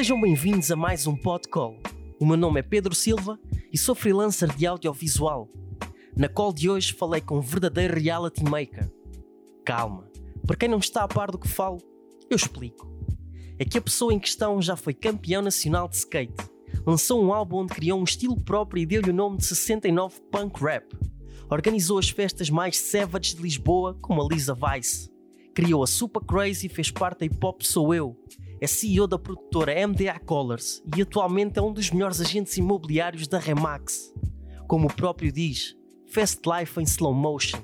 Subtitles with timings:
[0.00, 1.78] Sejam bem-vindos a mais um Podcall.
[2.18, 3.38] O meu nome é Pedro Silva
[3.70, 5.46] e sou freelancer de audiovisual.
[6.16, 8.90] Na call de hoje falei com um verdadeiro reality maker.
[9.62, 10.10] Calma,
[10.46, 11.82] para quem não está a par do que falo,
[12.30, 12.90] eu explico.
[13.58, 16.50] É que a pessoa em questão já foi campeão nacional de skate,
[16.86, 20.64] lançou um álbum onde criou um estilo próprio e deu-lhe o nome de 69 Punk
[20.64, 20.96] Rap.
[21.50, 25.09] Organizou as festas mais savage de Lisboa, como a Lisa Vice.
[25.54, 28.16] Criou a Super Crazy e fez parte da Hip Hop Sou Eu.
[28.60, 33.38] É CEO da produtora MDA Colors e atualmente é um dos melhores agentes imobiliários da
[33.38, 34.14] Remax.
[34.68, 35.74] Como o próprio diz,
[36.06, 37.58] Fast Life em Slow Motion.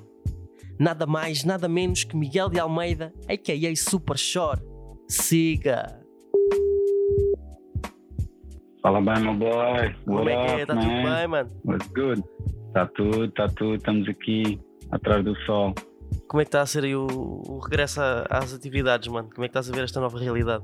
[0.79, 3.75] Nada mais, nada menos que Miguel de Almeida, a.k.a.
[3.75, 4.61] Super Shore.
[5.07, 6.01] Siga!
[8.81, 9.95] Fala bem, meu boy.
[10.05, 10.65] Como é que é?
[10.65, 11.15] Tá tudo man?
[11.15, 11.51] bem, mano?
[11.65, 12.23] What's good?
[12.73, 13.75] Tá tudo, tá tudo.
[13.75, 14.59] Estamos aqui
[14.91, 15.73] atrás do sol.
[16.27, 19.29] Como é que está a ser aí o, o regresso a- às atividades, mano?
[19.33, 20.63] Como é que estás a ver esta nova realidade?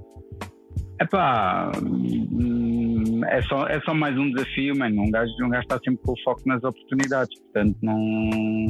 [1.02, 5.02] Epá, hum, é só, é só mais um desafio, mano.
[5.04, 7.40] Um gajo, um gajo está sempre com o foco nas oportunidades.
[7.40, 8.68] Portanto, não.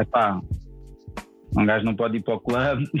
[0.00, 0.40] Epá,
[1.56, 2.90] um gajo não pode ir para o clube.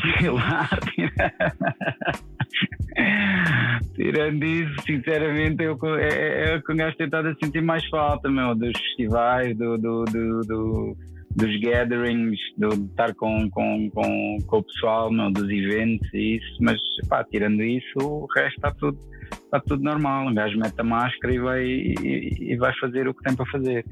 [3.94, 7.62] Tirando isso, sinceramente, eu, é, é, é o que um gajo tem estado a sentir
[7.62, 10.96] mais falta, meu, dos festivais, do, do, do, do-
[11.34, 16.56] dos gatherings, do, estar com, com, com, com o pessoal, meu, dos eventos e isso,
[16.60, 18.98] mas pá, tirando isso, o resto está tudo,
[19.32, 20.28] está tudo normal.
[20.28, 23.46] Um gajo mete a máscara e vai, e, e vai fazer o que tem para
[23.46, 23.84] fazer.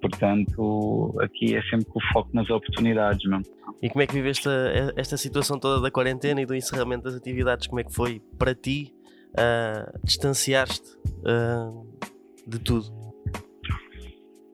[0.00, 3.40] Portanto, aqui é sempre com o foco nas oportunidades, meu.
[3.82, 7.14] E como é que viveste esta, esta situação toda da quarentena e do encerramento das
[7.14, 7.66] atividades?
[7.66, 8.94] Como é que foi para ti
[9.36, 11.72] ah, distanciar-te ah,
[12.46, 13.05] de tudo?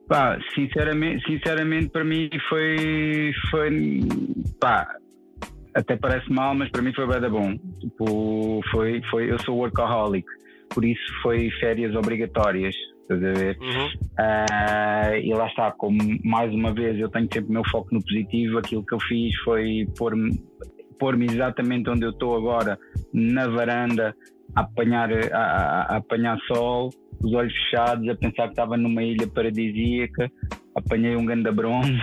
[0.07, 3.99] Pá, sinceramente, sinceramente para mim foi, foi
[4.59, 4.95] pá,
[5.73, 7.55] até parece mal, mas para mim foi bem bom.
[7.79, 10.27] Tipo, foi, foi, eu sou workaholic,
[10.69, 13.57] por isso foi férias obrigatórias, estás a ver?
[13.59, 13.89] Uhum.
[14.19, 18.03] Ah, e lá está, como mais uma vez eu tenho sempre o meu foco no
[18.03, 20.39] positivo, aquilo que eu fiz foi pôr-me
[20.99, 22.79] pôr-me exatamente onde eu estou agora,
[23.11, 24.15] na varanda,
[24.55, 26.89] a apanhar, a, a- a apanhar sol,
[27.23, 30.31] os olhos fechados, a pensar que estava numa ilha paradisíaca,
[30.75, 31.93] apanhei um ganda bronze,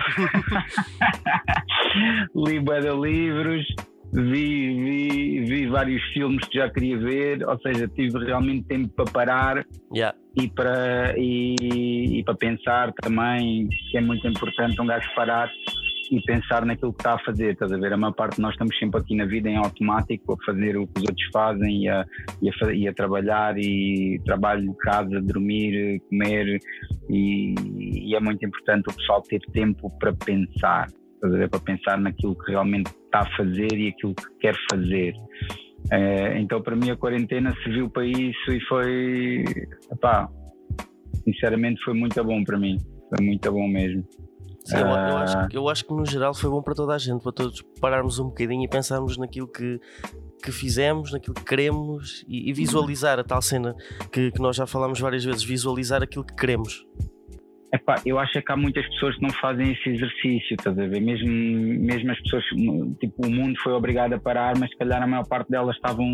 [2.35, 3.65] li de livros,
[4.13, 9.05] vi, vi, vi vários filmes que já queria ver, ou seja, tive realmente tempo para
[9.11, 10.17] parar Yeah.
[10.37, 15.49] e para, e, e para pensar também, que é muito importante um gajo parar
[16.11, 17.93] e pensar naquilo que está a fazer, estás a ver?
[17.93, 20.85] A maior parte de nós estamos sempre aqui na vida em automático a fazer o
[20.85, 22.05] que os outros fazem e a,
[22.41, 26.59] e a, e a trabalhar e trabalho, casa, dormir, comer
[27.09, 27.55] e,
[28.09, 31.49] e é muito importante o pessoal ter tempo para pensar, estás a ver?
[31.49, 35.13] Para pensar naquilo que realmente está a fazer e aquilo que quer fazer.
[35.93, 39.45] Eh, então para mim a quarentena serviu para isso e foi,
[41.23, 42.77] sinceramente foi muito bom para mim,
[43.09, 44.03] foi muito bom mesmo.
[44.65, 45.23] Sim, eu, eu Ah.
[45.23, 47.61] acho, que- eu acho que no geral foi bom para toda a gente, para todos
[47.79, 49.79] pararmos um bocadinho e pensarmos naquilo que,
[50.43, 53.75] que fizemos, naquilo que queremos e, e visualizar a tal cena
[54.11, 56.85] que, que nós já falámos várias vezes, visualizar aquilo que queremos.
[57.73, 60.85] Epá, eu acho é que há muitas pessoas que não fazem esse exercício, estás a
[60.87, 60.99] ver?
[60.99, 62.43] Mesmo, mesmo as pessoas,
[62.99, 66.05] tipo, o mundo foi obrigado a parar, mas se calhar a maior parte delas estavam,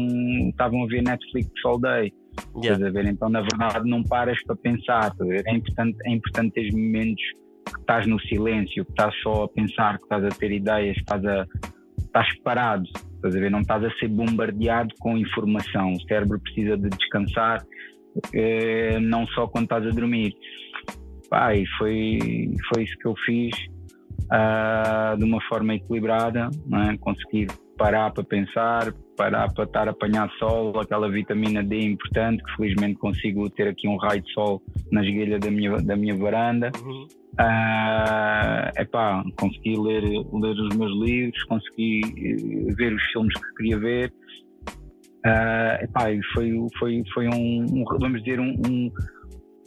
[0.50, 2.88] estavam a ver Netflix all day, estás Yeah.
[2.88, 3.07] a ver?
[3.07, 5.44] Então, na verdade, não paras para pensar, estás a ver?
[5.47, 7.24] É importante, é importante ter momentos
[7.72, 11.25] que estás no silêncio, que estás só a pensar, que estás a ter ideias, estás,
[11.25, 11.45] a,
[11.97, 12.83] estás parado,
[13.16, 13.51] estás a ver?
[13.51, 15.94] Não estás a ser bombardeado com informação.
[15.94, 17.63] O cérebro precisa de descansar,
[18.33, 20.33] eh, não só quando estás a dormir.
[21.29, 22.19] Pá, foi,
[22.73, 23.53] foi isso que eu fiz
[24.29, 26.50] ah, de uma forma equilibrada,
[26.89, 26.97] é?
[26.97, 32.56] conseguir parar para pensar, parar para estar a apanhar sol, aquela vitamina D importante, que
[32.56, 34.62] felizmente consigo ter aqui um raio de sol
[34.92, 36.71] na esguelha da minha, da minha varanda.
[36.86, 37.07] Uhum.
[37.39, 43.80] Ah, epá, consegui ler, ler os meus livros, consegui eh, ver os filmes que queria
[43.80, 44.13] ver.
[45.25, 48.92] Ah, epá, foi, foi, foi um, um, vamos dizer, um, um,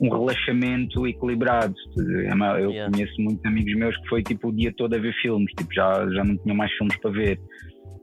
[0.00, 1.74] um relaxamento equilibrado.
[1.96, 2.90] Eu Yeah.
[2.90, 6.08] conheço muitos amigos meus que foi tipo o dia todo a ver filmes, tipo, já,
[6.10, 7.38] já não tinha mais filmes para ver.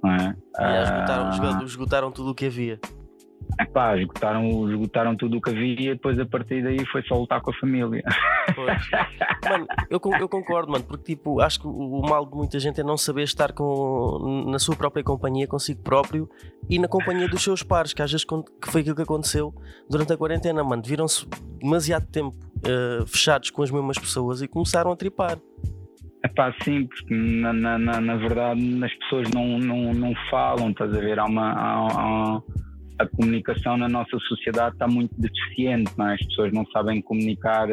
[0.03, 0.35] Não é?
[0.83, 2.79] Esgotaram, Ah, esgo- esgotaram tudo o que havia.
[3.59, 7.49] epá, esgotaram, esgotaram tudo o que havia, depois a partir daí foi só lutar com
[7.51, 8.03] a família.
[8.55, 8.89] Pois.
[9.49, 12.83] Mano, eu, eu concordo, mano, porque tipo, acho que o, mal de muita gente é
[12.83, 16.29] não saber estar com, na sua própria companhia, consigo próprio
[16.69, 19.53] e na companhia dos seus pares, que às vezes que foi aquilo que aconteceu
[19.89, 20.81] durante a quarentena, mano.
[20.85, 21.25] Viram-se
[21.59, 25.37] demasiado tempo eh, fechados com as mesmas pessoas e começaram a tripar.
[26.27, 30.71] É pá, sim, porque na, na, na, na verdade as pessoas não, não, não falam,
[30.71, 31.17] estás a ver?
[31.19, 32.41] Há uma, há, há-
[32.99, 36.15] a comunicação na nossa sociedade está muito deficiente, não é?
[36.15, 37.69] as pessoas não sabem comunicar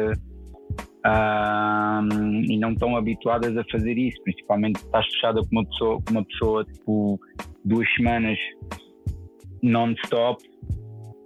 [2.47, 6.23] e não estão habituadas a fazer isso, principalmente estás fechada com uma pessoa, com uma
[6.25, 7.19] pessoa tipo
[7.65, 8.37] duas semanas
[9.63, 10.41] non-stop,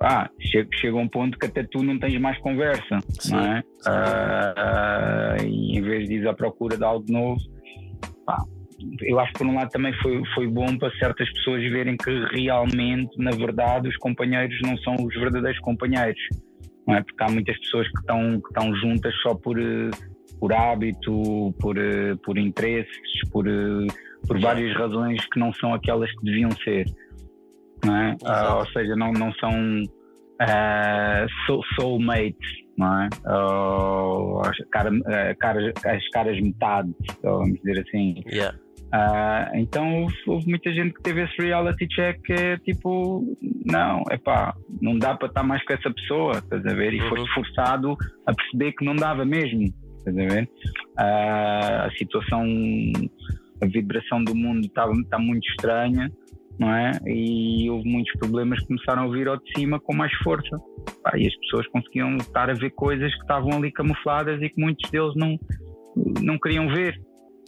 [0.01, 3.63] ah, chega, chega um ponto que até tu não tens mais conversa, sim, não é?
[3.85, 7.39] Uh, e em vez de ir à procura de algo novo,
[8.25, 8.43] pá,
[9.01, 12.11] eu acho que por um lado também foi, foi bom para certas pessoas verem que
[12.31, 16.21] realmente, na verdade, os companheiros não são os verdadeiros companheiros,
[16.87, 17.03] não é?
[17.03, 19.57] Porque há muitas pessoas que estão, que estão juntas só por,
[20.39, 21.75] por hábito, por,
[22.23, 23.45] por interesses, por,
[24.25, 26.85] por várias razões que não são aquelas que deviam ser
[27.85, 28.15] não é?
[28.23, 29.51] Uh, ou seja, não, não são
[30.41, 33.09] uh, soulmates, não é?
[34.47, 36.93] As, cara, uh, caras, as caras metade,
[37.23, 38.23] vamos dizer assim.
[38.27, 38.57] Yeah.
[38.91, 43.23] Uh, então houve muita gente que teve esse reality check que é tipo,
[43.63, 46.93] não, é pá, não dá para estar mais com essa pessoa, estás a ver?
[46.95, 47.09] E uhum.
[47.09, 47.95] foste forçado
[48.25, 49.65] a perceber que não dava mesmo,
[49.99, 50.43] estás a ver?
[50.97, 52.43] Uh, a situação,
[53.61, 56.11] a vibração do mundo está tá muito estranha
[56.59, 56.91] não é?
[57.07, 60.57] E houve muitos problemas que começaram a vir ao de cima com mais força.
[61.01, 64.61] Pá, e as pessoas conseguiam estar a ver coisas que estavam ali camufladas e que
[64.61, 65.39] muitos deles não,
[66.21, 66.99] não queriam ver.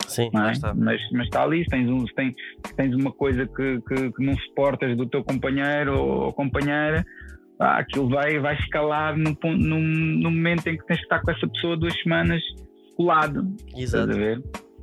[0.08, 0.52] Sim, é?
[0.52, 0.74] está.
[0.74, 2.34] Mas, mas está ali, tens, um, tens,
[2.76, 7.06] tens uma coisa que, que, que não suportas do teu companheiro ou companheira,
[7.60, 11.48] aquilo vai, vai escalar no, no, no momento em que tens que estar com essa
[11.48, 12.42] pessoa duas semanas
[12.96, 13.46] colado.
[13.76, 14.14] Exato.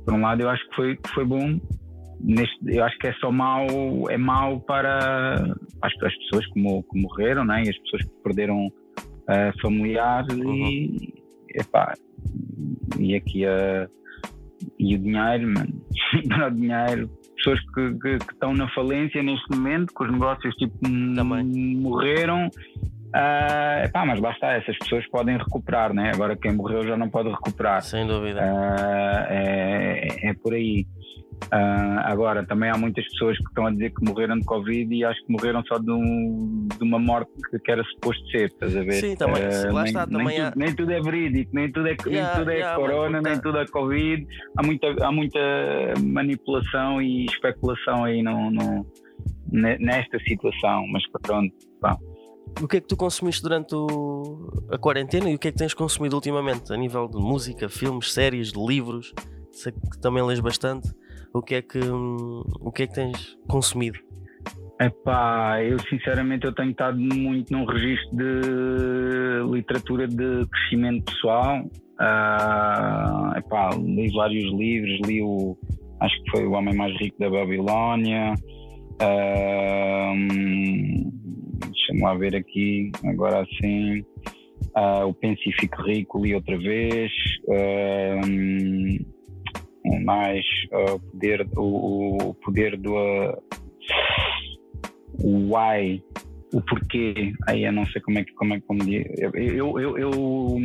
[0.05, 1.59] Por um lado, eu acho que foi, que foi bom
[2.19, 3.67] neste, eu acho que é só mau,
[4.09, 5.35] é mau para
[5.81, 7.63] as, as pessoas que, que, morreram, né?
[7.65, 10.67] e as pessoas que perderam uh, familiares uhum.
[10.67, 11.13] e,
[11.55, 11.93] epá,
[12.97, 13.87] e aqui a,
[14.77, 15.81] e o dinheiro, mano,
[16.27, 20.55] para o dinheiro, pessoas que, que, que, estão na falência neste momento, que os negócios
[20.55, 21.75] tipo Também.
[21.77, 22.49] morreram.
[23.09, 26.11] Uh, epá, mas basta, essas pessoas podem recuperar, né?
[26.13, 27.81] agora quem morreu já não pode recuperar.
[27.81, 28.39] Sem dúvida.
[28.41, 30.85] Uh, é, é por aí.
[31.45, 35.03] Uh, agora, também há muitas pessoas que estão a dizer que morreram de Covid e
[35.03, 37.31] acho que morreram só de, um, de uma morte
[37.63, 38.93] que era suposto ser, estás a ver?
[38.93, 40.53] Sim, também, uh, lá nem, está, também nem, há...
[40.55, 43.57] nem tudo é verídico, nem tudo é, yeah, nem tudo é yeah, corona, nem tudo
[43.57, 44.27] é Covid.
[44.57, 45.39] Há muita, há muita
[46.03, 48.85] manipulação e especulação aí no, no
[49.51, 51.97] nesta situação, mas pronto, pá.
[52.61, 55.57] O que é que tu consumiste durante o, a quarentena e o que é que
[55.57, 59.13] tens consumido ultimamente a nível de música, filmes, séries, livros?
[59.51, 60.89] Sei que também lês bastante
[61.33, 63.99] o que é que, o que, é que tens consumido?
[64.81, 71.65] Epá, eu sinceramente eu tenho estado muito num registro de literatura de crescimento pessoal.
[71.99, 75.57] Uh, epá, li vários livros, li o
[75.99, 78.33] acho que foi o Homem Mais Rico da Babilónia.
[79.01, 80.15] Uh,
[81.59, 83.99] Deixa-me lá ver aqui, agora assim.
[84.77, 87.11] Uh, o Pense e Fique Rico li outra vez.
[87.47, 89.18] Uh,
[89.99, 93.41] mais uh, poder, o, o, poder do uh,
[95.23, 96.03] o why,
[96.51, 98.81] o porquê, aí eu não sei como é que como é como.
[98.83, 100.57] Eu, eu, eu, eu,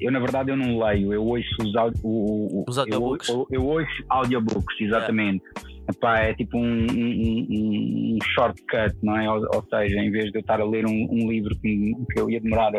[0.00, 1.72] eu, na verdade eu não leio, eu ouço os,
[2.02, 3.28] o, os audiobooks.
[3.28, 5.42] Eu, eu, ouço audiobooks, exatamente.
[5.44, 5.72] Yeah.
[5.90, 9.28] Epá, é tipo um, um, um, shortcut, não é?
[9.28, 12.20] Ou, ou, seja, em vez de eu estar a ler um, um livro que, que,
[12.20, 12.70] eu ia demorar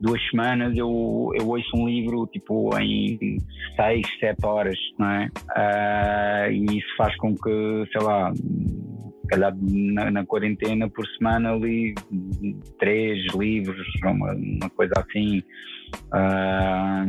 [0.00, 3.18] duas semanas, eu, eu ouço um livro tipo em
[3.76, 5.28] seis, sete horas, não é?
[5.50, 8.32] Uh, e isso faz com que, sei lá,
[9.30, 11.94] calhar na, na, quarentena por semana li
[12.78, 15.42] três livros, uma, uma coisa assim.
[16.12, 17.04] Uh,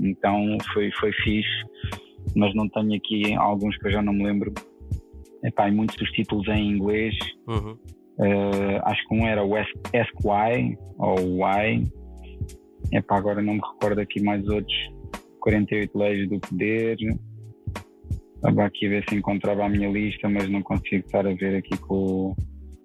[0.00, 1.62] então foi, foi fixe
[2.36, 4.52] mas não tenho aqui alguns que eu já não me lembro.
[5.44, 7.14] Epá, e muitos dos títulos em inglês.
[7.48, 7.76] Uhum.
[8.18, 11.90] Uh, acho que um era o Why ou Why.
[12.92, 14.76] Epá, agora não me recordo aqui mais outros.
[15.40, 16.96] 48 Leis do Poder.
[18.42, 21.58] Estava aqui a ver se encontrava a minha lista, mas não consigo estar a ver
[21.58, 22.34] aqui com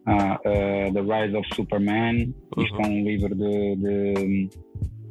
[0.06, 2.32] ah, uh, The Rise of Superman.
[2.56, 2.64] Uhum.
[2.64, 4.50] Isto é um livro de, de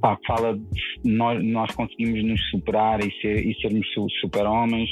[0.00, 3.84] pá, fala de nós, nós conseguimos nos superar e, ser, e sermos
[4.20, 4.88] super-homens,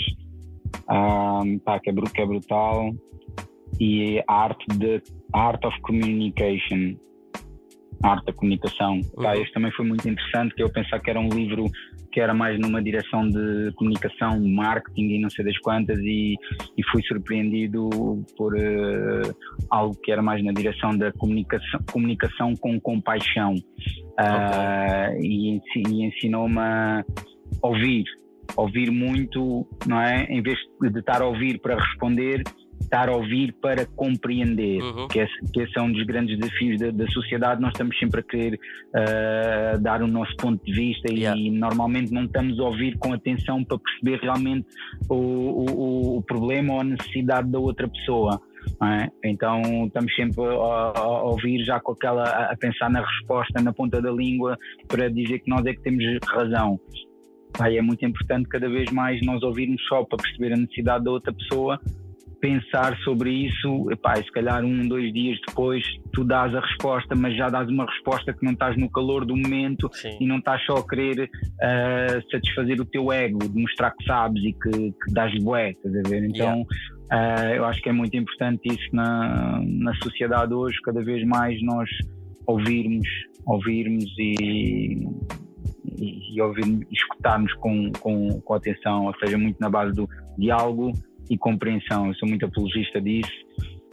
[0.91, 2.93] um, pá, que, é, que é brutal.
[3.79, 5.01] E a arte, de,
[5.33, 6.97] art of Communication,
[8.03, 8.95] a arte da comunicação.
[8.95, 9.23] Uhum.
[9.23, 11.71] Pá, este também foi muito interessante, que eu pensava que era um livro
[12.15, 16.37] que era mais numa direção de comunicação, marketing e não sei das quantas, e,
[16.79, 17.91] e fui surpreendido
[18.37, 19.37] por uh,
[19.69, 23.55] algo que era mais na direção da comunicação, comunicação com compaixão.
[23.55, 27.05] Uh, e, e ensinou-me a
[27.61, 28.05] ouvir,
[28.57, 30.23] ouvir muito, não é?
[30.31, 32.45] Em vez de estar a ouvir para responder,
[32.85, 35.09] estar a ouvir para compreender, uhum.
[35.09, 37.61] que, esse, que esse é um dos grandes desafios da, da sociedade.
[37.61, 41.39] Nós estamos sempre a querer uh, dar o nosso ponto de vista yeah.
[41.39, 44.67] e normalmente não estamos a ouvir com atenção para perceber realmente
[45.09, 48.41] o, o, o problema ou a necessidade da outra pessoa.
[48.83, 49.11] É?
[49.23, 54.01] Então estamos sempre a, a, ouvir já com aquela a pensar na resposta na ponta
[54.01, 54.57] da língua
[54.89, 56.81] para dizer que nós é que temos razão.
[57.61, 61.33] é muito importante cada vez mais nós ouvirmos só para perceber a necessidade da outra
[61.35, 61.79] pessoa
[62.45, 65.83] pensar sobre isso, epá, se calhar um, dois dias depois
[66.13, 69.35] tu dás a resposta, mas já dás uma resposta que não estás no calor do
[69.35, 70.19] momento Sim.
[70.21, 74.45] e não estás só a querer uh, satisfazer o teu ego, de mostrar que sabes
[74.45, 76.23] e que, que dás bué, estás a ver?
[76.23, 76.67] Então
[77.11, 77.49] yeah.
[77.49, 81.59] uh, eu acho que é muito importante isso na, na sociedade hoje, cada vez mais
[81.63, 81.89] nós
[82.47, 83.09] ouvirmos,
[83.47, 85.03] ouvirmos e,
[85.99, 90.93] e, e escutarmos com, com, com atenção, ou seja, muito na base do diálogo
[91.31, 92.09] e compreensão.
[92.09, 93.33] Eu sou muito apologista disso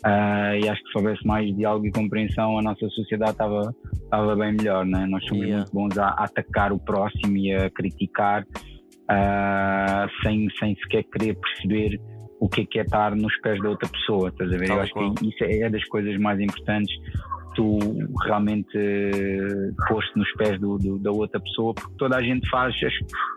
[0.06, 4.36] uh, e acho que se houvesse mais diálogo e compreensão, a nossa sociedade estava, estava
[4.36, 4.86] bem melhor.
[4.86, 5.06] Né?
[5.08, 5.58] Nós somos yeah.
[5.58, 11.36] muito bons a, a, atacar o próximo e a criticar uh, sem, sem sequer querer
[11.36, 12.00] perceber
[12.40, 14.30] o que é, que é estar nos pés da outra pessoa.
[14.30, 14.70] Estás a ver?
[14.70, 16.94] Eu acho que isso é das coisas mais importantes
[17.56, 17.80] tu
[18.24, 18.78] realmente
[19.88, 22.74] posto nos pés do, do, da outra pessoa, porque toda a gente faz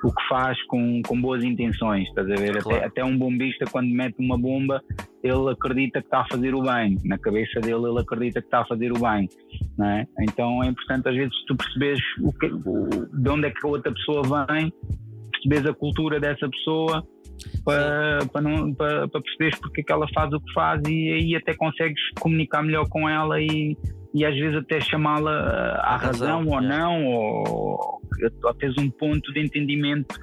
[0.02, 2.62] o que faz com, com boas intenções, estás a ver?
[2.62, 2.78] Claro.
[2.78, 4.82] Até, até um bombista, quando mete uma bomba,
[5.22, 8.60] ele acredita que está a fazer o bem, na cabeça dele, ele acredita que está
[8.60, 9.28] a fazer o bem,
[9.76, 10.06] não é?
[10.20, 13.68] Então é importante, às vezes, tu percebes o que, o, de onde é que a
[13.68, 14.72] outra pessoa vem,
[15.32, 17.06] percebes a cultura dessa pessoa
[17.64, 21.12] para, para, não, para, para perceberes porque é que ela faz o que faz e
[21.12, 23.76] aí até consegues comunicar melhor com ela e
[24.14, 26.68] e às vezes até chamá-la eh, à razão, razão ou é.
[26.68, 28.00] não, ou,
[28.60, 30.14] teres um ponto de entendimento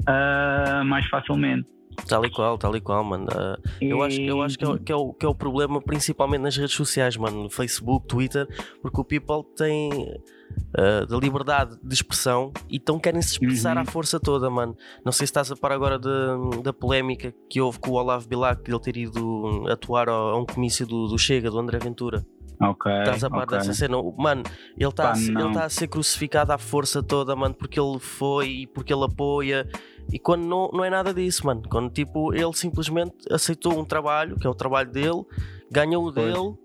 [0.00, 1.66] uh, mais facilmente.
[2.06, 3.26] Tal e qual, tal e qual, mano.
[3.26, 3.90] Uh, e...
[3.90, 6.56] Eu acho, eu acho que, é, que, é o, que é o problema, principalmente nas
[6.56, 8.46] redes sociais, mano, no Facebook, Twitter,
[8.82, 13.82] porque o people tem uh, da liberdade de expressão e então querem se expressar uhum.
[13.82, 14.76] à força toda, mano.
[15.04, 18.28] Não sei se estás a par agora de, da polémica que houve com o Olavo
[18.28, 21.78] Bilac, de ele ter ido atuar a, a um comício do, do Chega, do André
[21.78, 22.24] Ventura.
[22.60, 22.92] Ok.
[22.92, 23.58] Estás a par okay.
[23.58, 23.96] dessa cena?
[24.16, 24.42] Mano,
[24.76, 28.66] ele está a, tá a ser crucificado à força toda, mano, porque ele foi e
[28.66, 29.68] porque ele apoia.
[30.12, 31.62] E quando não, não é nada disso, mano.
[31.68, 35.24] Quando tipo, ele simplesmente aceitou um trabalho, que é o trabalho dele,
[35.70, 36.56] ganhou o dele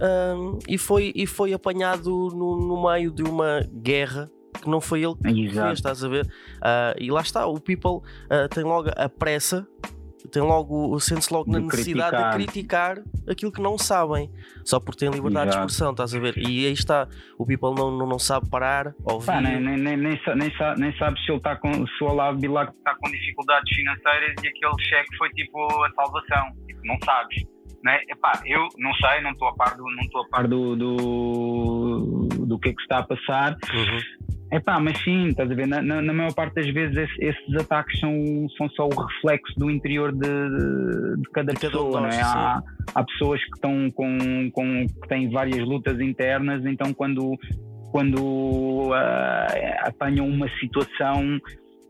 [0.00, 4.30] um, e, foi, e foi apanhado no, no meio de uma guerra
[4.60, 5.66] que não foi ele que Exato.
[5.66, 6.24] fez, estás a ver?
[6.26, 9.66] Uh, e lá está, o people uh, tem logo a pressa
[10.28, 12.38] tem logo, sente-se logo de na necessidade criticar.
[12.38, 14.30] de criticar aquilo que não sabem,
[14.64, 15.66] só porque têm liberdade Exato.
[15.66, 16.36] de expressão, estás a ver?
[16.38, 19.26] E aí está, o people não, não, não sabe parar, ouvir.
[19.26, 22.06] Pá, nem, nem, nem, nem, nem, sabe, nem sabe se ele está com se o
[22.06, 26.52] Olavo Bilac está com dificuldades financeiras e aquele cheque foi tipo a salvação.
[26.66, 27.44] Tipo, não sabes.
[27.82, 28.00] Né?
[28.08, 32.28] Epá, eu não sei, não estou a par do, não estou a par do, do,
[32.46, 33.56] do que é que está a passar.
[33.74, 34.00] Uhum.
[34.52, 35.66] É pá, mas sim, estás a ver?
[35.66, 38.12] Na, na, na maior parte das vezes esses, esses, ataques são,
[38.58, 42.20] são só o reflexo do interior de, de, de cada, pessoa, não é?
[42.20, 42.62] Há,
[42.94, 47.34] há, pessoas que estão com, com que têm várias lutas internas, então quando,
[47.90, 51.40] quando uh, apanham uma situação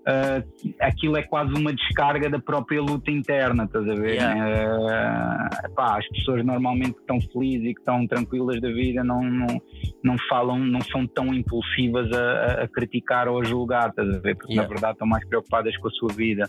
[0.03, 4.15] uh, aquilo é quase uma descarga da própria luta interna, estás a ver?
[4.15, 4.77] Yeah.
[4.77, 9.23] Uh, pá, as pessoas normalmente que estão felizes e que estão tranquilas da vida não,
[9.23, 9.47] não,
[10.03, 14.37] não falam, não são tão impulsivas a, a criticar ou a julgar, estás a ver?
[14.37, 14.63] Porque yeah.
[14.63, 16.49] na verdade estão mais preocupadas com a sua vida.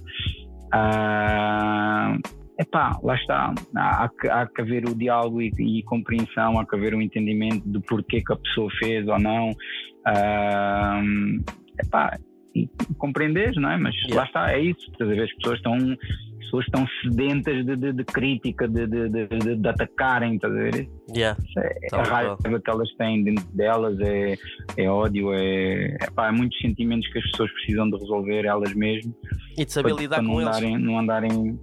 [0.73, 2.19] Uh,
[2.59, 6.93] epá, lá está, há, há que haver o diálogo e, e, compreensão, há que haver
[6.93, 9.49] o um entendimento do porquê que a pessoa fez ou não.
[10.05, 11.43] Uh,
[11.79, 12.17] epá,
[12.55, 13.77] e compreenderes, não é?
[13.77, 14.15] Mas yeah.
[14.15, 14.91] lá está, é isso.
[14.91, 20.53] As pessoas estão, as pessoas estão sedentas de, de, de crítica, de, de, atacarem, estás
[20.53, 20.89] a ver?
[21.15, 21.39] Yeah.
[21.57, 24.35] É, a raiva que elas têm dentro delas é,
[24.77, 28.73] é ódio, é, é, pá, é muitos sentimentos que as pessoas precisam de resolver elas
[28.73, 29.13] mesmas.
[29.57, 30.85] E de saber lidar com não andarem, eles.
[30.85, 31.59] Não andarem.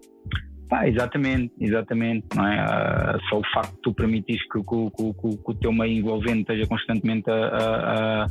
[0.68, 2.26] Pá, exatamente, exatamente.
[2.34, 2.64] Não é?
[2.64, 6.40] Uh, só o facto de tu permitires que, que, que, que, o teu meio envolvente
[6.40, 8.26] esteja constantemente a, a,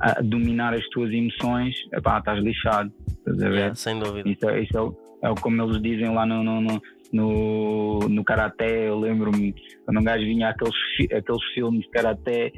[0.00, 2.92] a dominar as tuas emoções, epá, estás lixado.
[3.08, 3.54] Estás a ver?
[3.56, 4.28] Yeah, sem dúvida.
[4.28, 8.88] Isso, é, isso é, é, como eles dizem lá no, no, no, no, no Karaté.
[8.88, 10.74] Eu lembro-me quando um gajo vinha aqueles,
[11.12, 12.52] aqueles filmes de Karaté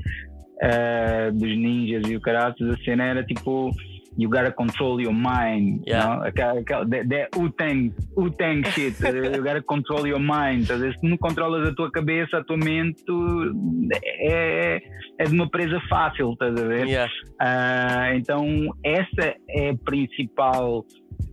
[0.62, 3.70] uh, dos ninjas e o Karate, a cena era tipo
[4.18, 5.84] you gotta control your mind.
[5.86, 6.02] Yeah.
[6.02, 6.26] You know?
[6.26, 8.98] aquela, that, Wu-Tang, Wu-Tang shit.
[9.00, 10.66] you gotta control your mind.
[10.66, 13.54] Se não controlas a tua cabeça, a tua mente, tu,
[13.94, 14.82] é,
[15.18, 16.86] é de uma presa fácil, estás a ver?
[16.88, 17.12] Yeah.
[17.40, 18.44] Uh, então,
[18.84, 20.84] essa é a principal.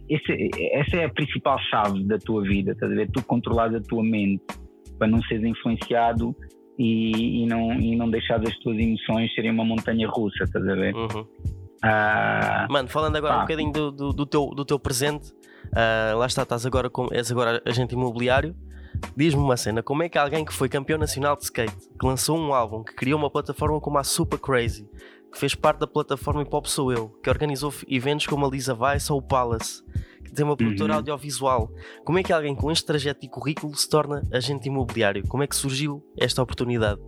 [0.08, 0.34] Essa,
[0.80, 3.10] essa é a principal chave da tua vida, estás a ver?
[3.12, 4.44] Tu controlas a tua mente.
[5.00, 6.36] para não seres influenciado
[6.78, 10.76] e, e, não, e não deixar as tuas emoções serem uma montanha russa, estás a
[10.76, 10.94] ver?
[10.94, 11.26] Uhum.
[11.84, 13.40] Uh, Mano, falando agora pá.
[13.40, 15.32] um bocadinho do, do, do, teu, do teu presente,
[15.68, 18.56] uh, lá está, estás agora com, és agora agente imobiliário.
[19.16, 22.38] Diz-me uma cena, como é que alguém que foi campeão nacional de skate, que lançou
[22.38, 24.90] um álbum, que criou uma plataforma como a Super Crazy,
[25.32, 28.74] que fez parte da plataforma Hip Hop Sou Eu, que organizou eventos como a Lisa
[28.74, 29.84] Weiss ou o Palace,
[30.24, 31.00] que tem uma produtora uhum.
[31.00, 31.70] audiovisual,
[32.06, 35.28] como é que alguém com este trajeto e currículo se torna agente imobiliário?
[35.28, 37.02] Como é que surgiu esta oportunidade?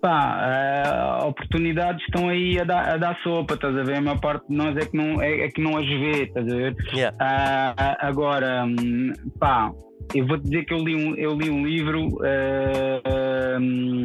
[0.00, 3.96] Pá, uh, oportunidades estão aí a dar, a dar, sopa, estás a ver?
[3.96, 6.46] A maior parte de nós é que não, é, é que não as vê, estás
[6.46, 6.76] a ver?
[6.92, 7.16] Yeah.
[7.16, 9.72] Uh, agora, um, pá,
[10.14, 14.04] eu vou te dizer que eu li um, eu li um livro uh, um,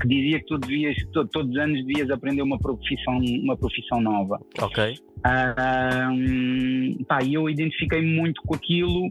[0.00, 4.00] que dizia que tu devias, to, todos os anos devias aprender uma profissão, uma profissão
[4.00, 4.40] nova.
[4.60, 4.94] Ok.
[5.26, 9.10] Um, pá, eu identifiquei muito com aquilo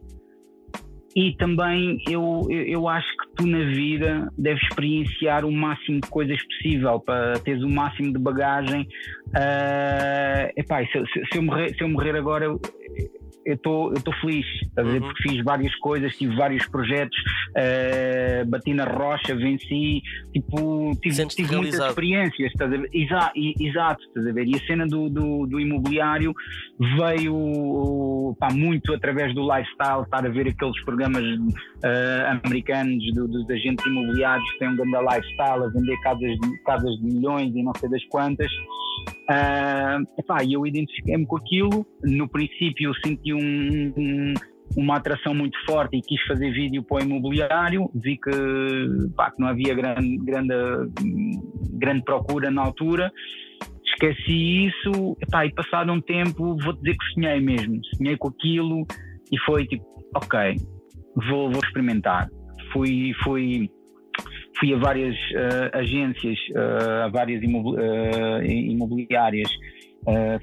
[1.18, 6.38] e também eu, eu acho que tu na vida deves experienciar o máximo de coisas
[6.44, 8.88] possível para teres o máximo de bagagem.
[9.30, 12.46] Uh, epá, se, se, se, eu morrer, se eu morrer agora,
[13.48, 15.08] eu, estou feliz, ver, uhum.
[15.08, 17.18] porque fiz várias coisas, tive vários projetos,
[17.52, 20.02] uh, bati na rocha, venci,
[20.34, 22.90] tipo, tive, tive muitas experiências, estás a ver?
[22.94, 24.48] Exa, exato, estás a ver?
[24.48, 26.34] E a cena do, do, do imobiliário
[26.98, 33.50] veio pá, muito através do lifestyle, estar a ver aqueles programas uh, americanos do, dos
[33.50, 37.72] agentes imobiliários que têm um grande lifestyle, a vender casas, casas de milhões e não
[37.80, 38.52] sei das quantas.
[39.30, 41.86] Uh, epá, eu identifiquei-me com aquilo.
[42.04, 44.34] No princípio, senti um, um,
[44.78, 47.90] uma atração muito forte e quis fazer vídeo para o imobiliário.
[47.94, 50.54] Vi que, que não havia grande, grande,
[51.74, 53.12] grande procura na altura.
[53.86, 57.80] Esqueci isso epá, e, passado um tempo, vou dizer que sonhei mesmo.
[57.98, 58.86] Sonhei com aquilo
[59.32, 59.84] e foi tipo,
[60.16, 60.56] ok,
[61.30, 62.30] vou, vou experimentar.
[62.72, 63.70] Fui, fui
[64.60, 69.50] fui a várias uh, agências, uh, a várias uh, imobiliárias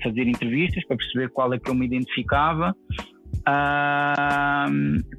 [0.02, 2.76] fazer entrevistas para perceber qual é que eu me identificava.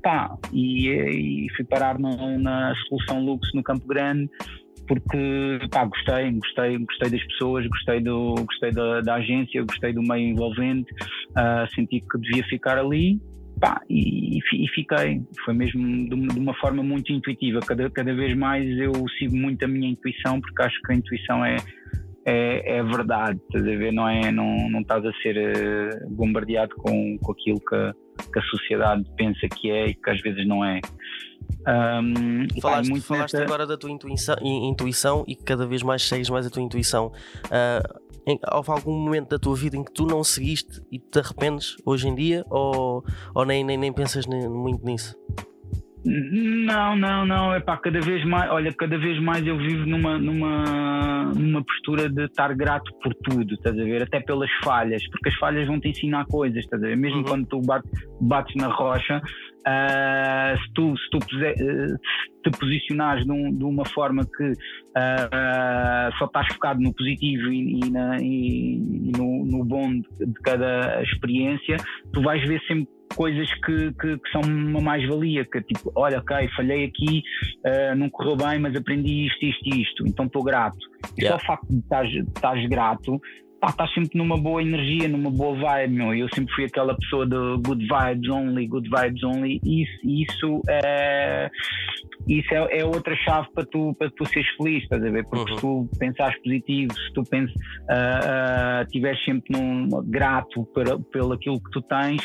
[0.04, 4.30] pá, e, e, fui parar no, na solução Lux no Campo Grande
[4.88, 10.04] porque pá, gostei, gostei, gostei das pessoas, gostei, do, gostei da, da agência, gostei do
[10.04, 10.94] meio envolvente,
[11.74, 13.20] senti que devia ficar ali
[13.60, 15.22] Pá, e, e, fiquei.
[15.44, 17.60] Foi mesmo de, uma forma muito intuitiva.
[17.62, 21.46] Cada, cada vez mais eu sigo muito a minha intuição, porque acho que a intuição
[21.46, 21.56] é,
[22.26, 23.94] é, é verdade, estás a ver?
[23.94, 28.42] Não, é, não, não estás a ser uh, bombardeado com, com aquilo que, que, a
[28.44, 30.82] sociedade pensa que é e que às vezes não é.
[31.68, 33.44] Um, falaste, pá, falaste nessa...
[33.46, 37.12] agora da tua intuição, intuição e que cada vez mais segues mais a tua intuição.
[37.46, 41.20] Uh, em, houve algum momento da tua vida em que tu não seguiste e te
[41.20, 45.16] arrependes hoje em dia ou, ou nem, nem, nem pensas muito nisso?
[46.06, 50.20] Não, não, não, é pá, cada vez mais, olha, cada vez mais eu vivo numa,
[50.20, 54.04] numa, numa postura de estar grato por tudo, estás a ver?
[54.04, 56.96] Até pelas falhas, porque as falhas vão te ensinar coisas, estás a ver?
[56.96, 57.24] Mesmo uhum.
[57.24, 57.90] quando tu bates,
[58.22, 61.98] bates na rocha, uh, se tu, se tu uh,
[62.44, 67.90] te posicionares num, de uma forma que uh, só estás focado no positivo e, e,
[67.90, 71.78] na, e, e no, no bom de, de cada experiência,
[72.14, 76.50] tu vais ver sempre coisas que, que, que, são uma mais-valia, que tipo, olha, ok,
[76.56, 77.24] falhei aqui,
[77.66, 80.78] uh, não correu bem, mas aprendi isto, isto e isto, então estou grato.
[81.20, 81.38] Yeah.
[81.38, 83.22] só o facto de estás grato,
[83.60, 86.14] pá, estás sempre numa boa energia, numa boa vibe, meu.
[86.14, 90.62] Eu sempre fui aquela pessoa de good vibes only, good vibes only, e isso, isso
[90.70, 91.50] é
[92.28, 95.24] isso é, é, outra chave para tu, para tu seres feliz, estás a ver?
[95.26, 95.56] Porque uhum.
[95.56, 100.66] se tu pensares positivo, se tu pens, uh, uh, estiveres sempre num, grato
[101.12, 102.24] pelo aquilo que tu tens,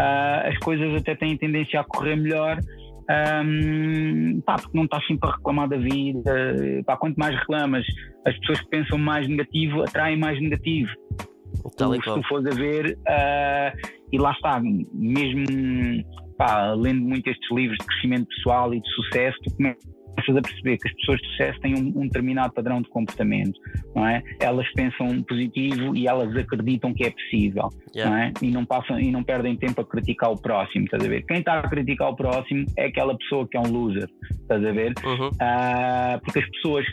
[0.00, 2.58] uh, as coisas até têm tendência a correr melhor.
[3.08, 7.86] Um, pá, porque não estás sempre a reclamar da vida, pá, quanto mais reclamas,
[8.26, 10.90] as pessoas que pensam mais negativo atraem mais negativo.
[11.76, 15.44] Tal se tu fores a ver, uh, e lá está, mesmo
[16.36, 19.95] pá, lendo muito estes livros de crescimento pessoal e de sucesso, tu começas
[20.36, 23.58] a perceber que as pessoas de sucesso têm um, um, determinado padrão de comportamento,
[23.94, 24.22] não é?
[24.40, 28.10] Elas pensam positivo e elas acreditam que é possível, yeah.
[28.10, 28.32] não é?
[28.42, 31.22] E não passam e não perdem tempo a criticar o próximo, estás a ver?
[31.22, 34.72] Quem está a criticar o próximo é aquela pessoa que é um loser, estás a
[34.72, 34.92] ver?
[35.04, 35.28] Uhum.
[35.28, 36.86] Uh, porque as pessoas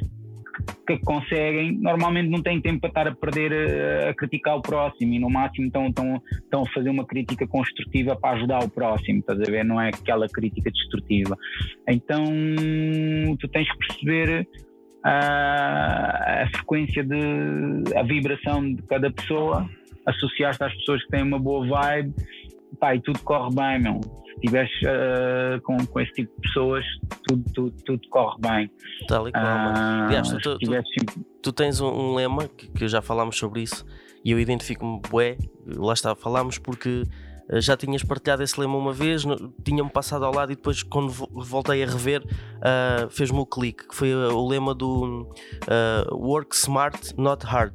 [0.86, 5.14] que conseguem, normalmente não têm tempo para estar a perder a, a criticar o próximo
[5.14, 9.20] e no máximo estão, estão, estão a fazer uma crítica construtiva para ajudar o próximo,
[9.20, 9.64] estás a ver?
[9.64, 11.38] Não é aquela crítica destrutiva.
[11.88, 12.26] Então
[13.40, 14.48] tu tens que perceber
[15.04, 19.70] a, a frequência de a vibração de cada pessoa,
[20.06, 22.14] associar-te às pessoas que têm uma boa vibe
[22.80, 24.02] pá, e tudo corre bem, meu.
[24.02, 26.86] Se estiveres uh, com, com esse tipo de pessoas,
[27.28, 28.72] tudo, tudo, tudo corre bem.
[29.08, 29.44] Tal e qual.
[29.44, 33.62] Uh, Aliás, tu, tu, tu, tu, tens um, um lema que, que, já falámos sobre
[33.62, 33.86] isso
[34.26, 37.04] e eu identifico-me bué, lá está, falámos porque
[37.50, 39.24] eh, já tinhas partilhado esse lema uma vez,
[39.64, 43.96] tinha-me passado ao lado e depois, quando voltei a rever, uh, fez-me o clique, que
[43.96, 47.74] foi eh, o lema do uh, Work Smart, Not Hard.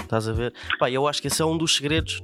[0.00, 0.52] Estás a ver?
[0.78, 2.22] Pá, eu acho que esse é um dos segredos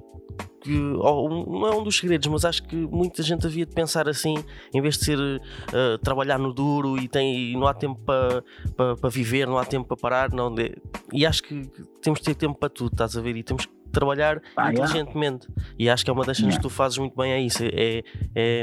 [0.63, 4.35] que, não é um dos segredos, mas acho que muita gente havia de pensar assim,
[4.73, 8.43] em vez de ser uh, trabalhar no duro e, tem, e não há tempo para
[8.77, 10.77] pa, pa viver, não há tempo para parar, não, de,
[11.13, 11.69] e acho que
[12.01, 13.37] temos de ter tempo para tudo, estás a ver?
[13.37, 15.47] E temos que trabalhar ah, inteligentemente.
[15.47, 15.75] Yeah.
[15.79, 16.57] E acho que é uma das coisas yeah.
[16.57, 17.63] que tu fazes muito bem, é isso.
[17.63, 18.03] É,
[18.35, 18.63] é,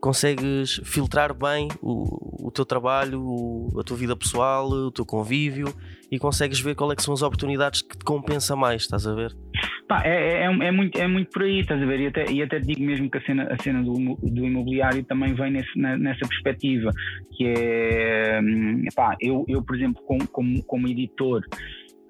[0.00, 5.72] consegues filtrar bem o, o teu trabalho, o, a tua vida pessoal, o teu convívio
[6.10, 9.14] e consegues ver qual é que são as oportunidades que te compensa mais, estás a
[9.14, 9.36] ver?
[9.90, 11.98] Pá, é, é, é, muito, é muito por aí, estás a ver?
[11.98, 15.34] E até, e até digo mesmo que a cena, a cena do, do imobiliário também
[15.34, 16.92] vem nesse, nessa perspectiva,
[17.32, 18.84] que é, hum,
[19.20, 21.42] eu, eu, por exemplo, como, como, como editor,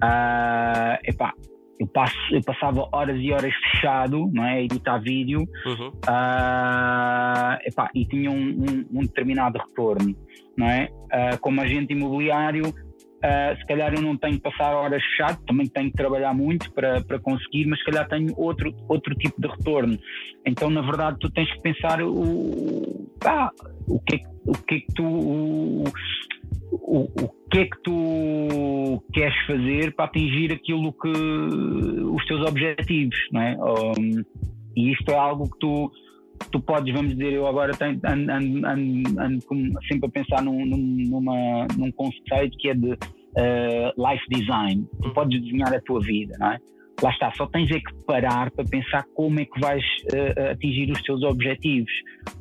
[0.04, 1.32] uh, epá,
[1.78, 4.56] eu, passo, eu passava horas e horas fechado, não é?
[4.56, 5.88] A editar vídeo uhum.
[5.88, 10.14] uh, epá, e tinha um, um, um, determinado retorno,
[10.54, 10.90] não é?
[11.06, 12.74] Uh, como agente imobiliário,
[13.24, 16.72] uh, se calhar eu não tenho que passar horas fechado, também tenho que trabalhar muito
[16.72, 19.98] para, para conseguir, mas se calhar tenho outro, outro tipo de retorno.
[20.46, 23.50] Então, na verdade, tu tens que pensar o, ah,
[23.86, 25.04] o, que, o que é que tu.
[25.04, 25.84] O,
[26.72, 33.16] o, o que é que tu queres fazer para atingir aquilo que os teus objetivos,
[33.32, 33.56] não é?
[33.58, 34.24] Um,
[34.76, 35.90] e isto é algo que tu,
[36.50, 39.40] tu podes, vamos dizer, eu agora tenho, ando, ando, ando, ando
[39.88, 44.86] sempre a pensar num, numa, num conceito que é de uh, life design.
[45.00, 45.14] Tu uhum.
[45.14, 46.58] podes desenhar a tua vida, não é?
[47.02, 50.90] lá está, só tens é que parar para pensar como é que vais uh, atingir
[50.90, 51.90] os teus objetivos,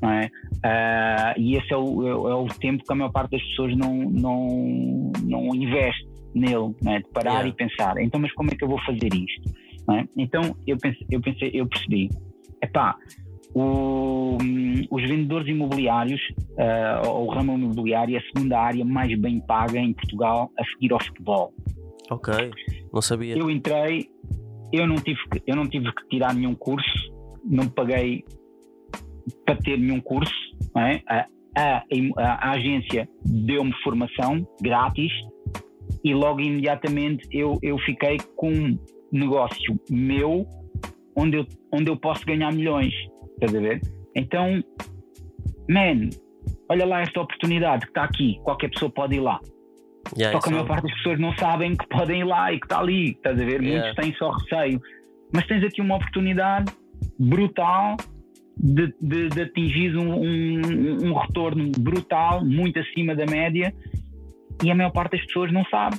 [0.01, 0.25] não é?
[0.25, 3.75] Uh, e esse é o, é, é o, tempo que a maior parte das pessoas
[3.77, 6.99] não, não, não investe nele, não é?
[6.99, 7.49] de parar yeah.
[7.49, 9.69] e pensar, então mas como é que eu vou fazer isto?
[9.91, 10.03] É?
[10.17, 12.09] Então eu pensei, eu pensei, eu percebi,
[12.61, 12.95] epá,
[13.53, 14.37] o,
[14.91, 19.79] os vendedores imobiliários, uh, ou o ramo imobiliário, é a segunda área mais bem paga
[19.79, 21.53] em Portugal a seguir ao futebol.
[22.09, 22.33] Ok,
[22.93, 23.37] não sabia.
[23.37, 24.09] Eu entrei,
[24.71, 28.23] eu não tive que, eu não tive que tirar nenhum curso, não paguei
[29.45, 30.33] para ter nenhum curso,
[30.77, 31.01] é?
[31.07, 31.83] a, a,
[32.17, 35.11] a, agência deu-me formação grátis
[36.03, 38.79] e logo imediatamente eu, eu fiquei com um
[39.11, 40.47] negócio meu
[41.15, 42.93] onde eu, onde eu posso ganhar milhões,
[43.45, 43.81] estás a ver?
[44.15, 44.63] Então,
[45.69, 46.09] man,
[46.69, 49.39] olha lá esta oportunidade que está aqui, qualquer pessoa pode ir lá.
[50.17, 52.59] Yeah, só que a maior parte das pessoas não sabem que podem ir lá e
[52.59, 53.61] que está ali, estás a ver?
[53.61, 53.87] Yeah.
[53.87, 54.81] Muitos têm só receio.
[55.33, 56.73] Mas tens aqui uma oportunidade
[57.19, 57.97] brutal
[58.57, 63.73] de, de, de atingir um, um, um, retorno brutal, muito acima da média,
[64.63, 65.97] e a maior parte das pessoas não sabe.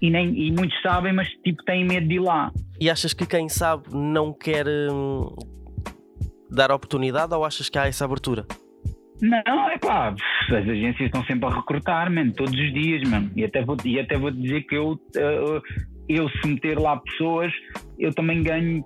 [0.00, 2.50] E, nem, e muitos sabem, mas tipo têm medo de ir lá.
[2.80, 5.34] E achas que quem sabe não quer hum,
[6.52, 8.46] dar oportunidade ou achas que há essa abertura?
[9.20, 10.14] Não, é pá,
[10.48, 13.30] as agências estão sempre a recrutar, mano, todos os dias, mano.
[13.36, 15.62] E até vou, e até vou dizer que eu, uh,
[16.08, 17.52] eu se meter lá pessoas,
[17.98, 18.84] eu também ganho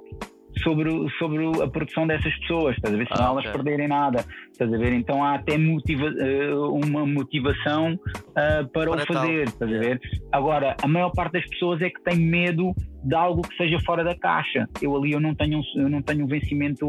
[0.62, 3.06] sobre, sobre a produção dessas pessoas, estás a ver?
[3.06, 4.92] Se não ah, elas perderem nada, estás a ver?
[4.92, 9.54] Então há até motiva, uh, uma motivação uh, para, para, o fazer, tal.
[9.54, 10.00] estás a ver?
[10.32, 12.72] Agora, a maior parte das pessoas é que tem medo
[13.04, 14.68] de algo que seja fora da caixa.
[14.80, 16.86] Eu ali eu não tenho, eu não tenho um vencimento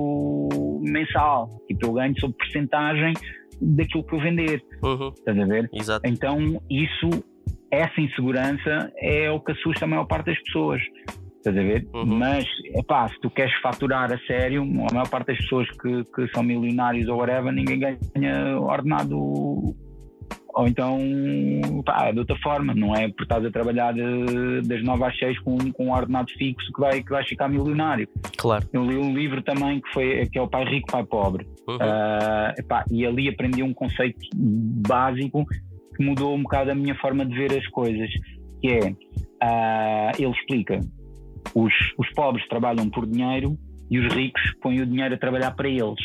[0.82, 3.14] mensal, tipo eu ganho sobre porcentagem
[3.62, 5.10] daquilo que eu vender, uhum.
[5.10, 5.70] estás a ver?
[5.74, 6.08] Exato.
[6.08, 7.10] Então isso,
[7.72, 10.82] essa insegurança é o que assusta a maior parte das pessoas
[11.50, 11.88] estás a ver?
[11.94, 12.06] Uhum.
[12.06, 16.28] Mas, epá, se tu queres faturar a sério, a maior parte das pessoas que, que
[16.34, 19.76] são milionários ou whatever, ninguém ganha ordenado
[20.58, 21.00] ou então
[21.86, 25.40] pá, de outra forma, não é por estás a trabalhar de, das 9 às 6
[25.40, 28.10] com, com um ordenado fixo que, vai, que vais ficar milionário.
[28.38, 28.68] Claro.
[28.74, 31.48] Eu li um livro também que, foi, que é o Pai Rico, Pai Pobre.
[31.68, 31.76] Uhum.
[31.76, 35.46] Uh, epá, e ali aprendi um conceito básico
[35.96, 38.10] que mudou um bocado a minha forma de ver as coisas,
[38.60, 40.80] que é, uh, ele explica,
[41.54, 43.58] os, os pobres trabalham por dinheiro
[43.90, 46.02] e os ricos põem o dinheiro a trabalhar para eles.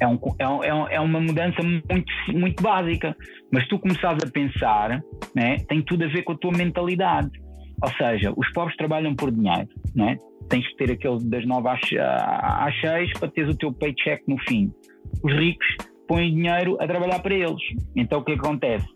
[0.00, 3.16] É, um, é, um, é uma mudança muito, muito básica,
[3.52, 5.00] mas tu começares a pensar,
[5.34, 7.30] né, tem tudo a ver com a tua mentalidade.
[7.82, 10.18] Ou seja, os pobres trabalham por dinheiro, né?
[10.48, 11.80] tens que ter aquele das 9 às,
[12.42, 14.72] às 6 para teres o teu paycheck no fim.
[15.22, 15.66] Os ricos
[16.08, 17.62] põem dinheiro a trabalhar para eles.
[17.94, 18.86] Então o que acontece?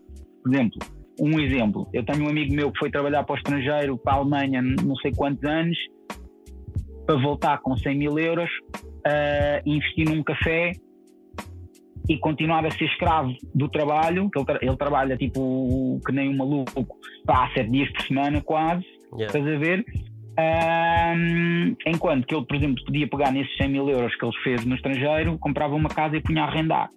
[0.43, 0.79] Por exemplo,
[1.19, 4.15] um exemplo, eu tenho um amigo meu que foi trabalhar para o estrangeiro, para a
[4.17, 5.77] Alemanha, não sei quantos anos,
[7.05, 10.71] para voltar com 100 mil euros, uh, investir num café
[12.09, 16.29] e continuar a ser escravo do trabalho, que ele, tra ele trabalha tipo que nem
[16.29, 16.85] um maluco,
[17.25, 19.25] pá, sete dias por semana quase, yeah.
[19.25, 19.85] estás a ver?
[20.39, 24.65] Um, enquanto que ele, por exemplo, podia pegar nesses 100 mil euros que ele fez
[24.65, 26.89] no estrangeiro, comprava uma casa e punha a arrendar,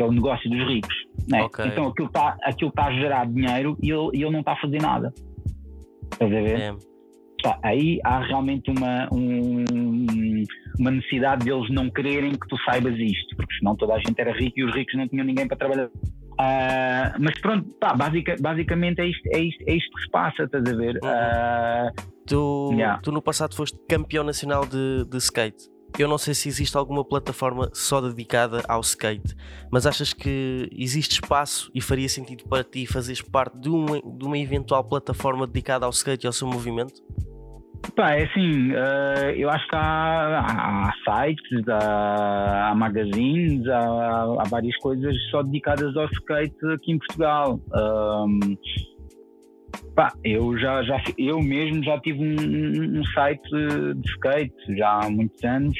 [0.00, 0.94] que é o negócio dos ricos.
[1.28, 1.42] Né?
[1.42, 1.66] Okay.
[1.66, 4.56] Então aquilo está aquilo tá a gerar dinheiro e ele, e ele não está a
[4.56, 5.12] fazer nada.
[6.10, 6.58] Estás a ver?
[6.58, 6.74] É.
[7.42, 9.64] Tá, aí há realmente uma, um,
[10.78, 14.32] uma necessidade deles não quererem que tu saibas isto, porque senão toda a gente era
[14.32, 15.86] rica e os ricos não tinham ninguém para trabalhar.
[15.86, 20.44] Uh, mas pronto, pá, basic, basicamente é isto, é, isto, é isto que se passa,
[20.44, 20.96] estás a ver?
[20.96, 23.00] Uh, tu, yeah.
[23.02, 25.68] tu no passado foste campeão nacional de, de skate.
[25.98, 29.34] Eu não sei se existe alguma plataforma só dedicada ao skate,
[29.70, 34.24] mas achas que existe espaço e faria sentido para ti fazeres parte de uma, de
[34.24, 37.02] uma eventual plataforma dedicada ao skate e ao seu movimento?
[37.96, 44.44] Pá, é assim, uh, eu acho que há, há sites, há, há magazines, há, há,
[44.48, 47.58] várias coisas só dedicadas ao skate aqui em Portugal.
[49.94, 55.10] Pá, eu já, já eu mesmo já tive um, um, site de skate já há
[55.10, 55.76] muitos anos.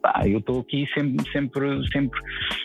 [0.00, 2.20] Pá, eu estou aqui sempre, sempre, sempre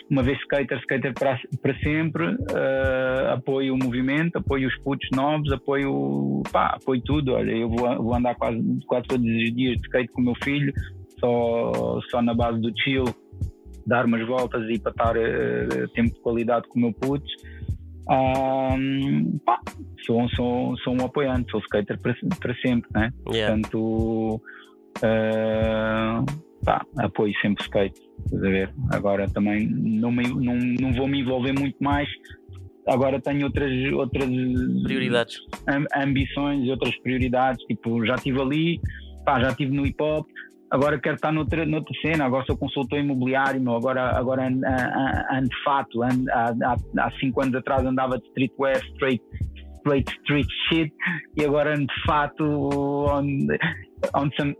[0.08, 2.26] uma vez skater, skater para, para sempre.
[2.26, 7.34] Uh, apoio o movimento, apoio os putos novos, apoio, pá, apoio tudo.
[7.34, 10.34] Olha, eu vou, vou andar quase, quase todos os dias de skate com o meu
[10.42, 10.72] filho,
[11.18, 13.04] só, só na base do chill,
[13.86, 17.26] dar umas voltas e para estar uh, tempo de qualidade com o meu puto.
[18.10, 19.60] Um, pá,
[20.06, 23.12] sou, sou, sou um apoiante, sou skater para, para sempre, né?
[23.30, 23.54] Yeah.
[23.54, 24.42] Portanto,
[24.98, 26.24] uh,
[26.64, 28.74] pá, apoio sempre skate, estás a ver?
[28.92, 32.08] Agora também não, me, não, não vou me envolver muito mais.
[32.86, 34.26] Agora tenho outras, outras
[34.82, 35.36] prioridades,
[35.94, 37.62] ambições e outras prioridades.
[37.66, 38.80] Tipo, já estive ali,
[39.26, 40.26] pá, já estive no hip hop,
[40.70, 44.60] agora quero estar noutra, noutra cena, agora sou consultor imobiliário, meu, agora, agora ando,
[45.30, 49.22] ando de fato, ando, há, há, cinco anos atrás andava de streetwear, straight,
[49.78, 50.92] straight street shit,
[51.36, 53.24] e agora ando de fato on,
[54.14, 54.56] on some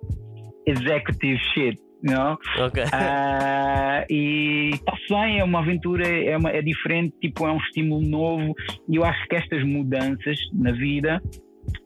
[0.66, 1.78] executive shit.
[2.00, 2.38] Know?
[2.64, 2.84] okay.
[2.84, 8.08] Uh, e está-se bem, é uma aventura, é, uma, é diferente, tipo, é um estímulo
[8.08, 8.54] novo,
[8.88, 11.20] e eu acho que estas mudanças na vida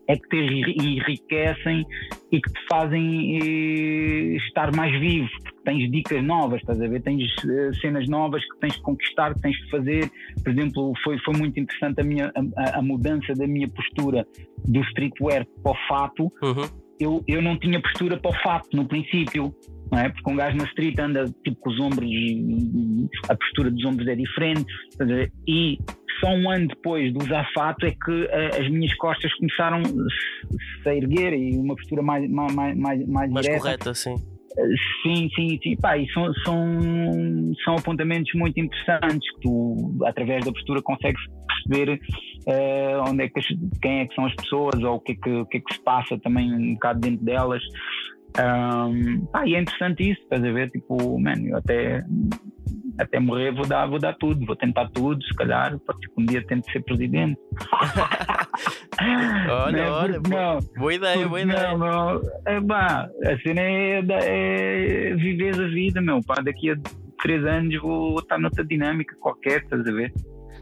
[0.08, 1.86] é que te enriquecem
[2.30, 7.02] e que te fazem eh, estar mais vivo, porque tens dicas novas, estás a ver?
[7.02, 10.10] Tens eh, cenas novas que tens de conquistar, que tens de fazer.
[10.42, 14.26] Por exemplo, foi, foi muito interessante a, minha, a, a mudança da minha postura
[14.66, 16.24] do streetwear para o fato.
[16.42, 16.82] Uhum.
[16.98, 19.54] Eu, eu não tinha postura para o fato no princípio
[19.92, 20.08] não é?
[20.08, 22.10] Porque um gajo na street anda tipo com os ombros,
[23.28, 24.72] a postura dos ombros é diferente,
[25.46, 25.78] e
[26.20, 30.88] só um ano depois do usar fato é que uh, as minhas costas começaram -se
[30.88, 33.58] a erguer e uma postura mais, mais, mais, mais, mais direta.
[33.60, 34.14] correta, sim.
[34.14, 35.76] Uh, sim, sim, sim.
[35.76, 42.00] Pá, e são, são, são apontamentos muito interessantes que tu, através da postura, consegues perceber
[42.46, 43.40] uh, onde é que,
[43.80, 45.74] quem é que são as pessoas ou o que é que, o que, é que
[45.74, 47.62] se passa também um bocado dentro delas.
[48.38, 50.70] Um, pá, e é interessante isso, estás a ver?
[50.70, 52.02] Tipo, mano, eu até,
[52.98, 56.20] até morrer vou dar, vou dar tudo, vou tentar tudo, se calhar, pode ser que
[56.20, 57.38] um dia tente ser presidente.
[59.50, 61.76] olha, não, olha, não, boa ideia, boa ideia.
[61.76, 66.20] Não, não, é, bah, a cena é, é viver a vida, meu.
[66.22, 66.76] Pá, daqui a
[67.22, 70.12] três anos vou estar noutra dinâmica qualquer, estás a ver?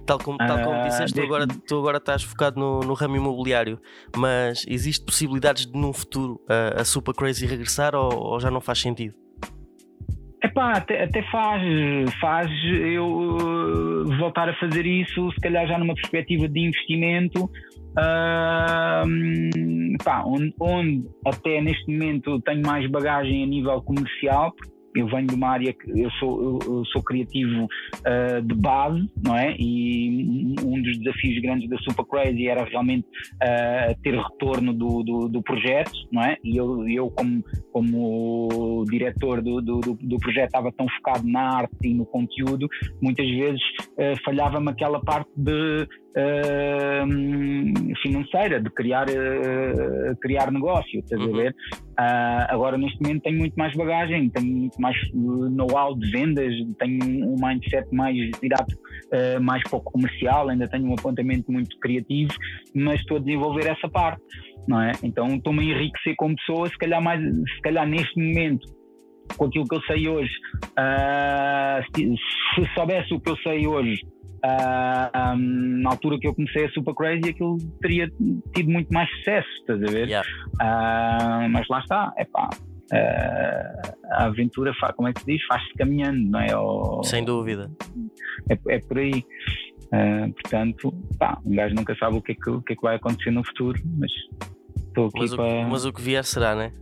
[0.06, 3.16] Tal como, tal como uh, disseste, tu agora, tu agora estás focado no, no ramo
[3.16, 3.78] imobiliário,
[4.16, 8.60] mas existe possibilidades de num futuro a, a Super Crazy regressar ou, ou já não
[8.60, 9.14] faz sentido?
[10.50, 11.62] Epá, até, até faz,
[12.20, 19.06] faz eu uh, voltar a fazer isso, se calhar já numa perspectiva de investimento, uh,
[20.02, 25.26] pá, onde, onde, até neste momento tenho mais bagagem a nível comercial, porque eu venho
[25.26, 29.54] de uma área que eu sou, eu sou criativo uh, de base, não é?
[29.58, 35.28] E um dos desafios grandes da Super Crazy era realmente uh, ter retorno do, do,
[35.28, 36.36] do, projeto, não é?
[36.42, 41.76] E eu, eu como, como diretor do, do, do projeto estava tão focado na arte
[41.84, 42.68] e no conteúdo,
[43.00, 43.60] muitas vezes
[43.92, 51.34] uh, falhava-me aquela parte de uh, financeira, de criar, uh, criar negócio, estás uhum.
[51.34, 51.50] a ver?
[51.98, 56.98] Uh, agora, neste momento, tenho muito mais bagagem, tenho muito mais know-how de vendas, tenho
[57.04, 58.74] um mindset mais virado
[59.42, 62.32] mais pouco comercial, ainda tenho um apontamento muito criativo,
[62.76, 64.22] mas estou a desenvolver essa parte,
[64.68, 64.92] não é?
[65.02, 68.64] Então, estou-me a enriquecer como pessoa, se calhar, mais, se calhar neste momento
[69.36, 70.30] com aquilo que eu sei hoje,
[70.78, 72.14] uh, se,
[72.54, 74.00] se soubesse o que eu sei hoje,
[74.42, 78.10] Uh, um, na altura que eu comecei a Super Crazy, aquilo teria
[78.54, 80.08] tido muito mais sucesso, estás a ver?
[80.08, 80.28] Yeah.
[80.54, 82.48] Uh, mas lá está, é pá,
[82.92, 85.46] Uh, a aventura, como é que se diz?
[85.46, 86.56] Faz-se caminhando, não é?
[86.56, 87.70] Ou, Sem dúvida.
[88.50, 89.24] É, é por aí.
[90.42, 92.96] Portanto, pá, um gajo nunca sabe o que, é que, o que, é que vai
[92.96, 94.10] acontecer no futuro, mas
[94.76, 95.44] estou aqui mas, para.
[95.44, 96.72] O, mas o que vier será, né?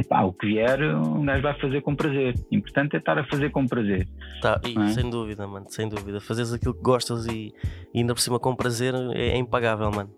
[0.00, 2.34] É pá, o que vier, um gajo vai fazer com prazer.
[2.50, 4.08] O importante é estar a fazer com prazer.
[4.40, 4.88] Tá, e, é?
[4.88, 6.20] sem dúvida, mano, sem dúvida.
[6.20, 7.52] Fazeres aquilo que gostas e,
[7.92, 10.10] e ainda por cima com prazer é, é impagável, mano.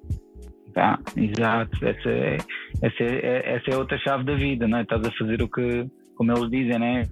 [0.73, 1.85] Tá, exato.
[1.85, 2.37] Essa é,
[2.81, 4.83] essa, é, essa é outra chave da vida, não é?
[4.83, 7.09] Estás a fazer o que, como eles dizem, né?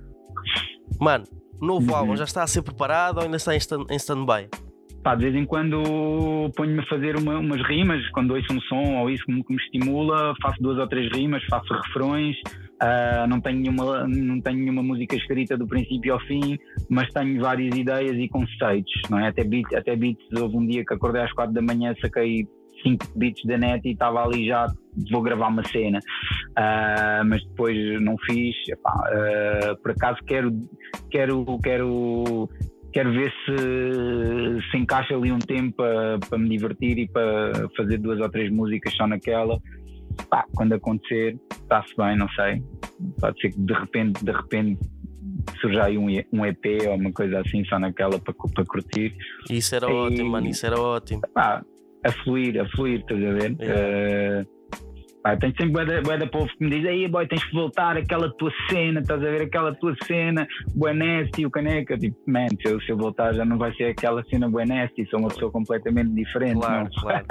[1.00, 1.24] Mano,
[1.60, 1.96] novo uhum.
[1.96, 4.48] álbum já está a ser preparado ou ainda está em stand-by?
[5.02, 5.82] Pá, de vez em quando
[6.54, 9.54] ponho-me a fazer uma, umas rimas, quando ouço um som ou isso que me, que
[9.54, 12.36] me estimula, faço duas ou três rimas, faço refrões,
[12.82, 16.58] uh, não, tenho nenhuma, não tenho nenhuma música escrita do princípio ao fim,
[16.90, 19.28] mas tenho várias ideias e conceitos, não é?
[19.28, 20.22] Até beats, até beats.
[20.38, 22.46] Houve um dia que acordei às quatro da manhã, saquei
[22.82, 24.66] cinco beats da net e estava ali já,
[25.10, 30.50] vou gravar uma cena, uh, mas depois não fiz, epá, uh, por acaso quero,
[31.10, 32.48] quero, quero
[32.92, 37.98] quero ver se se encaixa ali um tempo para, para me divertir e para fazer
[37.98, 39.58] duas ou três músicas só naquela.
[40.28, 42.62] Pá, quando acontecer, está-se bem, não sei.
[43.20, 44.80] Pode ser que de repente, de repente
[45.60, 49.14] surja aí um, um EP ou uma coisa assim só naquela para, para curtir.
[49.48, 51.22] Isso era e, ótimo, mano, isso era ótimo.
[51.32, 51.64] Pá,
[52.04, 53.56] a fluir, a fluir, estás a ver?
[53.60, 54.42] Yeah.
[54.42, 54.59] Uh,
[55.22, 58.30] Pá, tenho sempre da, da povo que me diz aí boy, tens que voltar aquela
[58.36, 62.80] tua cena, estás a ver aquela tua cena, Buenesti, o Caneca, tipo, man, se eu,
[62.80, 66.60] se eu voltar já não vai ser aquela cena Buenesti, sou uma pessoa completamente diferente.
[66.60, 67.02] Claro, não?
[67.02, 67.24] claro.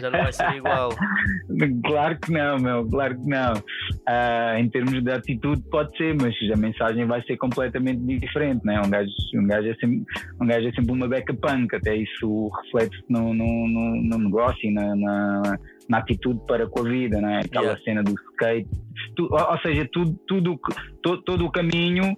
[0.00, 0.90] já não vai ser igual.
[1.84, 3.52] claro que não, meu, claro que não.
[3.54, 8.80] Uh, em termos de atitude pode ser, mas a mensagem vai ser completamente diferente, né?
[8.84, 10.02] Um gajo, um gajo, é, sempre,
[10.40, 14.68] um gajo é sempre uma beca punk, até isso reflete-se no, no, no, no negócio
[14.68, 17.40] e na, na na atitude para com a vida, não é?
[17.40, 17.82] Aquela yeah.
[17.82, 18.68] cena do skate,
[19.16, 20.58] tu, ou, ou, seja, tudo, tudo,
[21.02, 22.16] todo, todo o caminho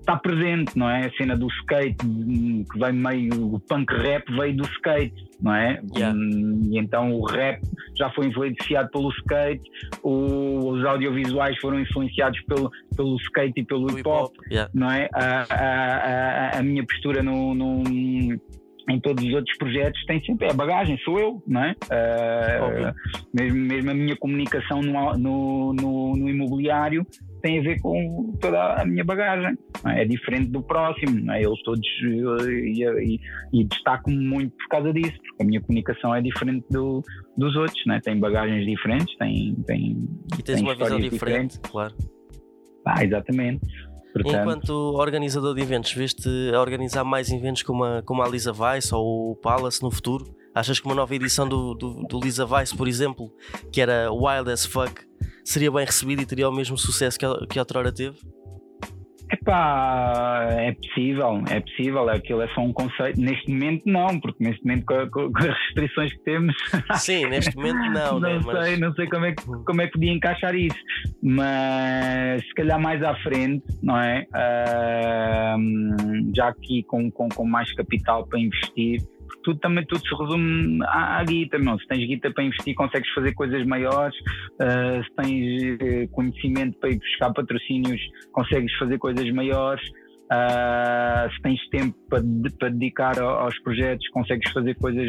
[0.00, 1.06] está presente, não é?
[1.06, 5.82] A cena do skate que vem meio, o punk rap veio do skate, não é?
[5.96, 6.16] Yeah.
[6.70, 7.60] E então o rap
[7.96, 9.68] já foi influenciado pelo skate,
[10.02, 14.70] o, os audiovisuais foram influenciados pelo, pelo skate e pelo hip hop, hip -hop yeah.
[14.72, 15.08] não é?
[15.12, 17.82] A, a, a, a minha postura no, no
[18.88, 21.72] em todos os outros projetos tem sempre é a bagagem, sou eu, não é?
[21.72, 22.94] Uh,
[23.34, 27.04] mesmo, mesmo a minha comunicação no, no, no, no, imobiliário
[27.42, 30.02] tem a ver com toda a minha bagagem, é?
[30.02, 30.04] é?
[30.04, 31.42] diferente do próximo, não é?
[31.42, 31.86] Eles todos
[32.48, 33.20] e, e,
[33.52, 37.02] e destaco-me muito por causa disso, porque a minha comunicação é diferente do,
[37.36, 38.00] dos outros, não é?
[38.00, 39.96] Tem bagagens diferentes, tem, tem
[40.38, 41.94] e tens uma visão diferente, claro.
[42.86, 43.66] Ah, exatamente.
[44.22, 44.40] Portanto...
[44.40, 48.92] Enquanto organizador de eventos, veste a organizar mais eventos como a, como a Lisa Weiss
[48.92, 50.34] ou o Palace no futuro?
[50.54, 53.30] Achas que uma nova edição do, do, do Lisa Weiss, por exemplo,
[53.70, 55.02] que era Wild as Fuck,
[55.44, 58.16] seria bem recebida e teria o mesmo sucesso que a, que a outrora teve?
[59.30, 63.20] Epá, é possível, é possível, aquilo é só um conceito.
[63.20, 66.54] Neste momento não, porque neste momento com, com, com as restrições que temos.
[66.94, 68.40] Sim, neste momento não, não né?
[68.40, 68.78] sei, mas...
[68.78, 70.78] não sei como é, que, como é que podia encaixar isso.
[71.20, 74.26] Mas se calhar mais à frente, não é?
[74.32, 79.02] Uh, já aqui com, com, com mais capital para investir
[79.46, 81.78] tudo também tudo se resume à, à guita, não.
[81.78, 84.16] Se tens guita para investir, consegues fazer coisas maiores.
[84.60, 88.00] Uh, se tens uh, conhecimento para ir buscar patrocínios,
[88.32, 89.88] consegues fazer coisas maiores.
[90.26, 92.20] Uh, se tens tempo para,
[92.58, 95.06] para dedicar aos projetos, consegues fazer coisas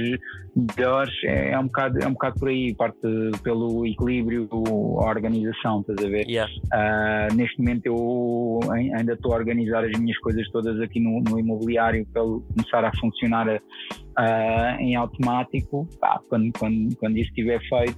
[0.55, 2.99] melhores, é, é, um, bocado, é um bocado por aí, parte
[3.43, 6.27] pelo equilíbrio, a organização, estás a ver?
[6.27, 6.51] Yeah.
[6.71, 11.39] Uh, neste momento eu ainda estou a organizar as minhas coisas todas aqui no, no
[11.39, 15.87] imobiliário para começar a funcionar uh, em automático.
[15.99, 17.97] Pá, quando, quando, quando isso estiver feito,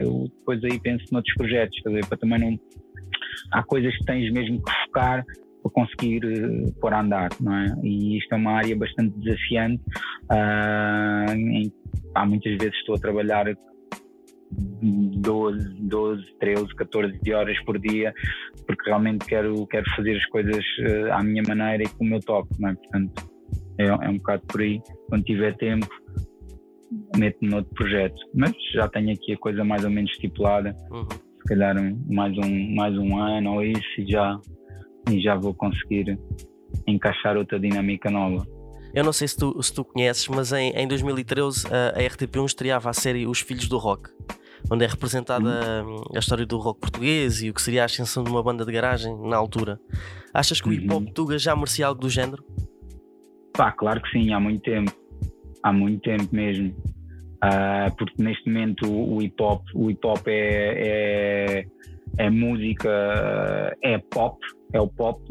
[0.00, 2.06] eu depois aí penso noutros projetos, estás a ver?
[2.06, 2.60] Para também não.
[3.52, 5.24] Há coisas que tens mesmo que focar
[5.62, 7.66] para conseguir uh, pôr a andar, não é?
[7.82, 9.82] E isto é uma área bastante desafiante.
[10.30, 11.72] Uh, em,
[12.14, 13.46] há muitas vezes estou a trabalhar
[14.50, 18.14] 12, 12, 13, 14 horas por dia,
[18.66, 22.20] porque realmente quero, quero fazer as coisas uh, à minha maneira e com o meu
[22.20, 22.74] toque, não é?
[22.74, 23.30] Portanto,
[23.78, 24.80] é, é um bocado por aí.
[25.08, 25.88] Quando tiver tempo,
[27.16, 28.16] meto-me noutro projeto.
[28.34, 30.74] Mas já tenho aqui a coisa mais ou menos estipulada.
[30.90, 31.06] Uhum.
[31.08, 31.76] Se calhar
[32.08, 34.38] mais um, mais um ano ou isso e já
[35.10, 36.18] e já vou conseguir
[36.86, 38.46] encaixar outra dinâmica nova.
[38.94, 42.46] Eu não sei se tu, se tu conheces, mas em, em 2013 a, a RTP1
[42.46, 44.10] estreava a série Os Filhos do Rock,
[44.70, 46.02] onde é representada uhum.
[46.14, 48.72] a história do rock português e o que seria a ascensão de uma banda de
[48.72, 49.78] garagem na altura.
[50.32, 51.12] Achas que o hip hop uhum.
[51.12, 52.44] Tuga já merecia algo do género?
[53.52, 54.92] Pá, claro que sim, há muito tempo.
[55.62, 56.74] Há muito tempo mesmo.
[57.38, 61.66] Uh, porque neste momento o hip hop, o hip -hop é, é,
[62.18, 62.90] é música,
[63.82, 64.36] é pop,
[64.72, 65.22] é o pop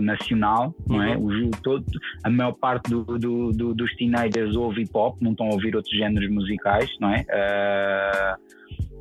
[0.00, 1.16] nacional, não é?
[1.16, 1.46] Uhum.
[1.46, 1.84] O, todo,
[2.24, 5.76] a maior parte do, do, do, dos teenagers ouve hip hop, não estão a ouvir
[5.76, 7.24] outros géneros musicais, não é?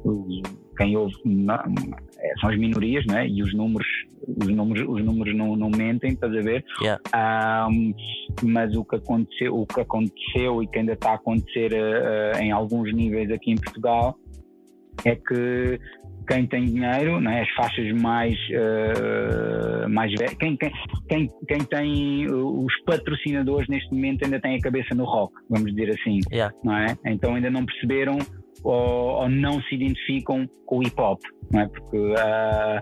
[0.05, 0.41] Uh,
[0.81, 1.15] quem ouve
[2.19, 3.27] é, são as minorias, não é?
[3.27, 3.87] E os números,
[4.27, 6.65] os números, os números não, não mentem, estás a ver?
[6.81, 7.01] Yeah.
[7.69, 7.93] Um,
[8.43, 12.51] mas o que aconteceu, o que aconteceu e que ainda está a acontecer uh, em
[12.51, 14.17] alguns níveis aqui em Portugal
[15.05, 15.79] é que
[16.27, 20.71] quem tem dinheiro, né, as faixas mais, uh, mais velhas, quem, quem,
[21.09, 25.89] quem, quem, tem os patrocinadores neste momento ainda tem a cabeça no rock, vamos dizer
[25.99, 26.53] assim, yeah.
[26.63, 26.95] não é?
[27.05, 28.17] Então ainda não perceberam
[28.63, 31.19] ou, ou, não se identificam com o hip hop,
[31.51, 31.67] não é?
[31.67, 32.81] Porque uh,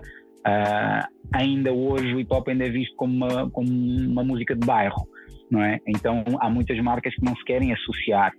[1.32, 5.06] ainda hoje o hip hop ainda é visto como uma, como uma música de bairro,
[5.50, 5.78] não é?
[5.86, 8.32] Então há muitas marcas que não se querem associar.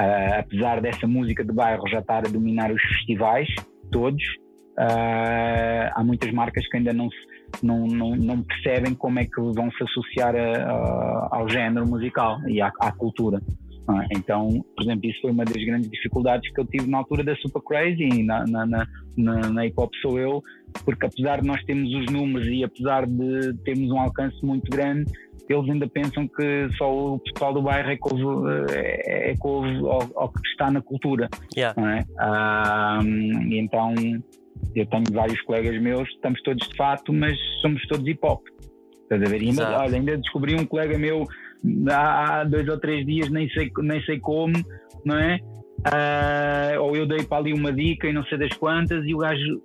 [0.00, 3.46] Uh, apesar dessa música de bairro já estar a dominar os festivais,
[3.90, 4.22] todos,
[4.78, 7.08] uh, há muitas marcas que ainda não,
[7.62, 12.38] não, não, não, percebem como é que vão se associar a, a, ao género musical
[12.48, 13.40] e à, à cultura.
[13.88, 17.24] Uh, então, por exemplo, isso foi uma das grandes dificuldades que eu tive na altura
[17.24, 20.42] da Super Crazy e na, na, na, na, Hip Hop Sou Eu,
[20.84, 25.10] porque apesar de nós termos os números e apesar de termos um alcance muito grande,
[25.48, 29.46] eles ainda pensam que só o pessoal do bairro é que ouve, é, é que
[29.46, 31.28] ouve que está na cultura.
[31.56, 31.74] Yeah.
[31.80, 32.04] Não é?
[33.58, 33.94] Então
[34.74, 38.42] eu tenho vários colegas meus, estamos todos de fato, mas somos todos hip hop.
[39.02, 39.42] Estás a ver?
[39.42, 41.26] Ainda, olha, ainda descobri um colega meu
[41.90, 44.54] há dois ou três dias, nem sei, nem sei como,
[45.04, 45.38] não é?
[45.82, 49.18] Uh, ou eu dei para ali uma dica e não sei das quantas, e o
[49.18, 49.60] gajo,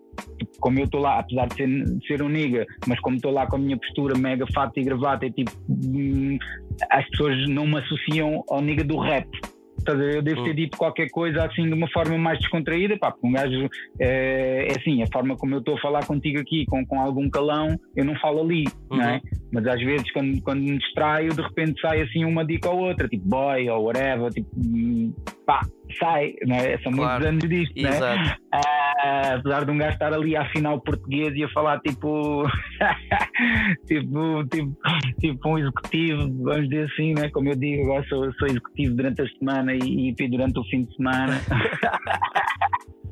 [0.60, 3.46] como eu estou lá, apesar de ser, de ser um nigga, mas como estou lá
[3.46, 6.38] com a minha postura mega fato e gravata, é tipo, hum,
[6.90, 9.28] as pessoas não me associam ao nigga do rap.
[9.92, 10.56] Eu devo ter hum.
[10.56, 13.70] dito qualquer coisa assim de uma forma mais descontraída, pá, porque um gajo
[14.00, 17.30] é, é assim, a forma como eu estou a falar contigo aqui, com, com algum
[17.30, 18.98] calão, eu não falo ali, uhum.
[18.98, 19.16] não é?
[19.16, 19.22] Uhum.
[19.54, 23.08] Mas às vezes quando, quando me distraio, de repente sai assim uma dica ou outra,
[23.08, 24.50] tipo boy ou whatever, tipo
[25.48, 25.62] pá,
[25.98, 26.78] sai, não é?
[26.80, 27.24] São claro.
[27.24, 28.38] muitos anos disto, é?
[28.54, 32.44] Uh, apesar de um gajo estar ali a afinar o português e a falar tipo,
[33.88, 34.78] tipo, tipo,
[35.20, 37.30] tipo um executivo, vamos dizer assim, né?
[37.30, 40.84] como eu digo, agora sou, sou executivo durante a semana e, e durante o fim
[40.84, 41.40] de semana.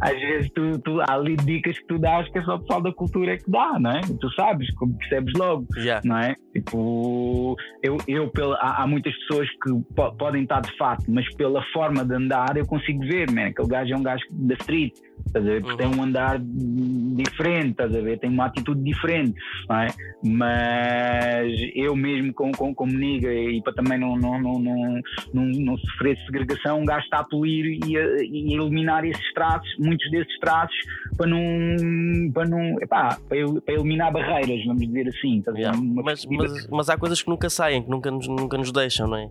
[0.00, 2.82] Às vezes tu, tu, há ali dicas que tu dás que é só o pessoal
[2.82, 4.00] da cultura que dá, não é?
[4.00, 6.00] Tu sabes, como percebes logo, yeah.
[6.04, 6.36] não é?
[6.52, 11.28] Tipo, eu, eu pela, há, há, muitas pessoas que po podem estar de fato, mas
[11.34, 14.94] pela forma de andar eu consigo ver, man, aquele gajo é um gajo da street,
[15.26, 15.62] estás a ver?
[15.62, 15.90] Porque uhum.
[15.90, 18.18] tem um andar diferente, estás a ver?
[18.18, 19.34] Tem uma atitude diferente,
[19.68, 19.86] não é?
[20.24, 25.00] Mas eu mesmo como, como, como niga e para também não, não, não, não,
[25.34, 29.25] não, não sofrer segregação, um gajo está a poluir e a, e a eliminar esses
[29.32, 30.76] traços, muitos desses traços,
[31.16, 35.42] para não, para não, epá, para, para eliminar barreiras, vamos dizer assim.
[35.54, 35.78] Yeah.
[36.04, 39.16] Mas, mas, mas há coisas que nunca saem, que nunca nos, nunca nos deixam, não
[39.16, 39.30] é?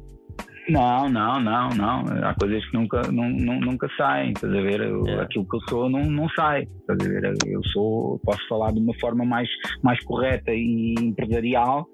[0.67, 2.27] Não, não, não, não.
[2.27, 4.81] Há coisas que nunca, não, não, nunca saem, estás a ver?
[4.81, 5.23] Eu, yeah.
[5.23, 7.33] Aquilo que eu sou não, não sai, estás a ver?
[7.45, 9.47] Eu sou, posso falar de uma forma mais,
[9.83, 11.87] mais correta e empresarial,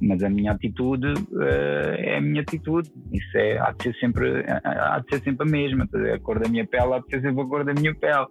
[0.00, 2.90] mas a minha atitude uh, é a minha atitude.
[3.12, 5.88] Isso é, há de ser sempre, há de ser sempre a mesma.
[6.14, 8.26] A cor da minha pele há de ser sempre a cor da minha pele.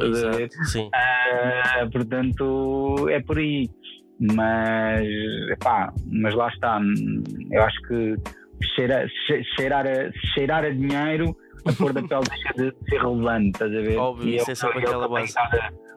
[0.00, 0.88] Exato, sim.
[0.88, 3.68] Uh, portanto, é por aí.
[4.20, 5.06] Mas,
[5.50, 6.80] epá, mas lá está.
[7.50, 8.14] Eu acho que
[8.74, 9.06] cheirar,
[9.56, 11.36] cheirar, a, cheirar a dinheiro,
[11.66, 13.96] a cor da pele deixa de ser relevante, estás a ver?
[13.96, 15.34] Óbvio, e isso é, é sempre aquela base.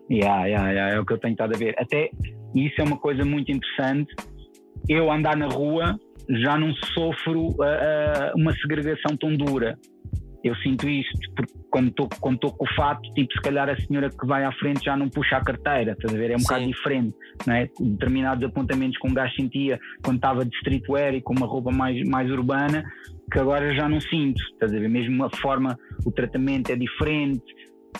[0.10, 1.76] Yeah, yeah, yeah, é o que eu tenho estado a ver.
[1.78, 2.10] Até
[2.56, 4.14] isso é uma coisa muito interessante.
[4.88, 9.78] Eu andar na rua já não sofro uh, uh, uma segregação tão dura.
[10.44, 14.10] Eu sinto isto, porque quando estou quando com o fato, tipo, se calhar a senhora
[14.10, 16.32] que vai à frente já não puxa a carteira, estás a ver?
[16.32, 16.46] É um Sim.
[16.46, 17.16] bocado diferente,
[17.46, 17.70] não é?
[17.80, 22.02] Determinados apontamentos com um gajo sentia quando estava de streetwear e com uma roupa mais,
[22.08, 22.84] mais urbana,
[23.32, 24.88] que agora já não sinto, estás a ver?
[24.88, 27.44] Mesmo a forma, o tratamento é diferente,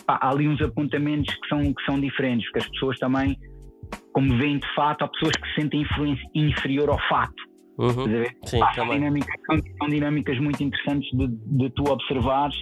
[0.06, 3.36] há ali uns apontamentos que são, que são diferentes, porque as pessoas também,
[4.18, 5.86] como veem de fato, há pessoas que se sentem
[6.34, 7.40] inferior ao fato.
[7.78, 8.24] Uhum.
[8.44, 9.34] Sim, são, dinâmicas,
[9.78, 12.56] são, dinâmicas, muito interessantes de, de tu observares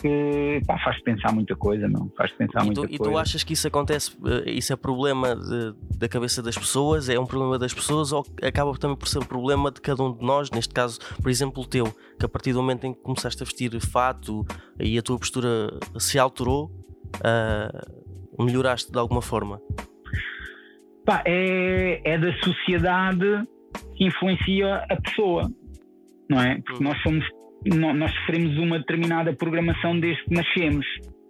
[0.00, 2.10] que pá, faz pensar muita coisa, não?
[2.16, 2.94] Faz pensar e muita tu, coisa.
[2.94, 7.10] E tu achas que isso acontece, eh, isso é problema de, da cabeça das pessoas,
[7.10, 10.16] é um problema das pessoas ou acaba também por ser um problema de cada um
[10.16, 13.02] de nós, neste caso, por exemplo, o teu, que a partir do momento em que
[13.02, 14.46] começaste a vestir fato
[14.80, 16.70] e a tua postura se alterou,
[17.16, 19.60] uh, melhoraste de alguma forma?
[21.06, 23.46] Pá, é, é da sociedade
[23.94, 25.48] que influencia a pessoa,
[26.28, 26.60] não é?
[26.66, 27.24] Porque nós somos
[27.74, 30.86] nós sofremos uma determinada programação desde que nascemos,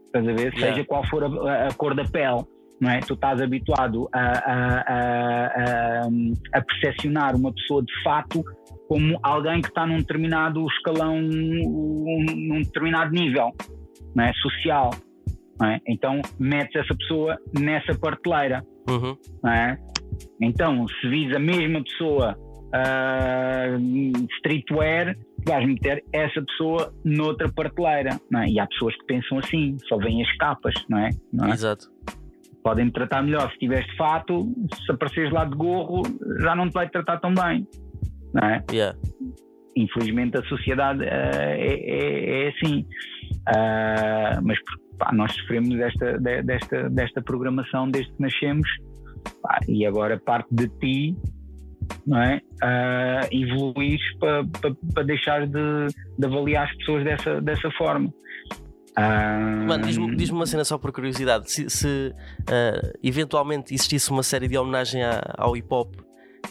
[0.07, 0.53] estás a ver?
[0.55, 0.61] Yeah.
[0.61, 2.45] Seja qual for a, a, cor da pele,
[2.81, 3.01] não é?
[3.01, 6.09] Tu estás habituado a, a, a,
[6.53, 8.45] a percepcionar uma pessoa de fato
[8.89, 13.53] como alguém que está num determinado escalão, num determinado nível
[14.14, 14.33] não é?
[14.35, 14.91] social.
[15.65, 15.81] É?
[15.87, 18.63] Então metes essa pessoa nessa prateleira.
[18.89, 19.17] Uhum.
[19.51, 19.79] É?
[20.41, 22.37] Então, se vis a mesma pessoa
[22.67, 28.21] uh, streetwear, vais meter essa pessoa noutra prateleira.
[28.31, 28.49] Não é?
[28.49, 31.11] E há pessoas que pensam assim, só veem as capas, não é?
[31.33, 31.51] Não é?
[31.51, 31.87] Exato.
[32.63, 34.53] Podem-me tratar melhor se tiveres de fato,
[34.85, 36.03] se apareceres lá de gorro,
[36.41, 37.67] já não te vai tratar tão bem.
[38.35, 38.65] Não é?
[38.71, 38.99] Yeah.
[39.77, 42.85] Infelizmente a sociedade uh, é, assim.
[43.49, 44.59] Uh, mas
[44.99, 48.69] pá, nós sofremos desta, desta, desta programação desde que nascemos
[49.43, 51.17] pá, e agora parte de ti
[52.07, 52.41] não é?
[52.63, 55.87] Uh, evoluir para pa, pa deixar de,
[56.19, 58.09] de, avaliar as pessoas dessa, dessa forma.
[58.99, 59.67] Uh...
[59.67, 64.49] Mano, diz-me diz uma cena só por curiosidade: se, se uh, eventualmente existisse uma série
[64.49, 65.95] de homenagem a, ao hip hop,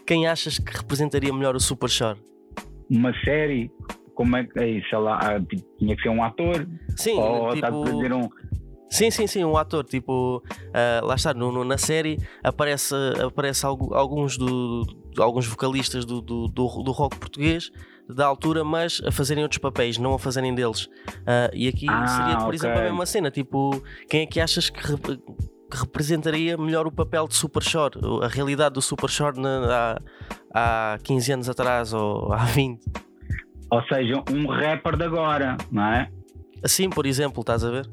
[0.05, 2.19] quem achas que representaria melhor o Super Shore?
[2.89, 3.71] Uma série?
[4.15, 4.97] Como é que é isso?
[4.97, 6.67] Lá, tipo, tinha que ser um ator?
[6.95, 7.83] Sim, ou tipo...
[7.83, 8.29] a dizer um
[8.89, 12.95] Sim, sim, sim, um ator, tipo, uh, lá está, no, no, na série aparece,
[13.25, 14.85] aparece alguns, do,
[15.17, 17.71] alguns vocalistas do, do, do, rock português
[18.07, 20.85] da altura, mas a fazerem outros papéis, não a fazerem deles.
[20.85, 22.55] Uh, e aqui ah, seria, por okay.
[22.55, 25.19] exemplo, a mesma cena, tipo, quem é que achas que, rep
[25.69, 29.99] que representaria melhor o papel de Super Shore, a realidade do Super Shore na,
[30.53, 33.04] há, há 15 anos atrás ou há 20?
[33.75, 36.09] Ou seja, um rapper de agora, não é?
[36.63, 37.85] Assim, por exemplo, estás a ver?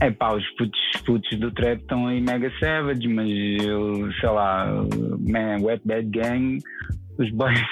[0.00, 3.28] É pá, os putos, putos do trap estão aí mega savage, mas
[3.62, 4.66] eu, sei lá,
[5.20, 6.58] man, Wet Bad Gang,
[7.16, 7.60] os boys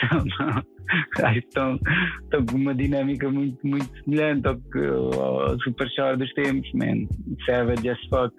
[1.11, 1.81] estão, estão,
[2.23, 7.09] estão com uma dinâmica muito, muito semelhante ao, que, ao Super Show dos tempos, man.
[7.45, 8.33] Savage as fuck.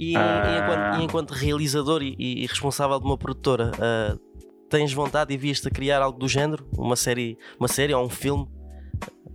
[0.00, 0.42] E, ah.
[0.48, 4.29] e, enquanto, e enquanto, realizador e, e, responsável de uma produtora, uh,
[4.70, 6.66] tens vontade e vias a criar algo do género?
[6.78, 8.48] Uma série, uma série ou um filme?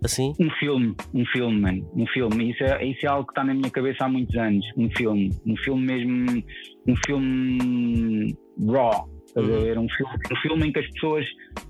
[0.05, 0.33] assim?
[0.39, 2.51] Um filme, um filme, man, um filme.
[2.51, 4.65] Isso é, isso é algo que está na minha cabeça há muitos anos.
[4.77, 6.43] Um filme, um filme mesmo,
[6.87, 9.09] um filme raw.
[9.35, 9.63] Estás a uhum.
[9.63, 9.77] ver?
[9.77, 11.25] Um filme, um filme em que as pessoas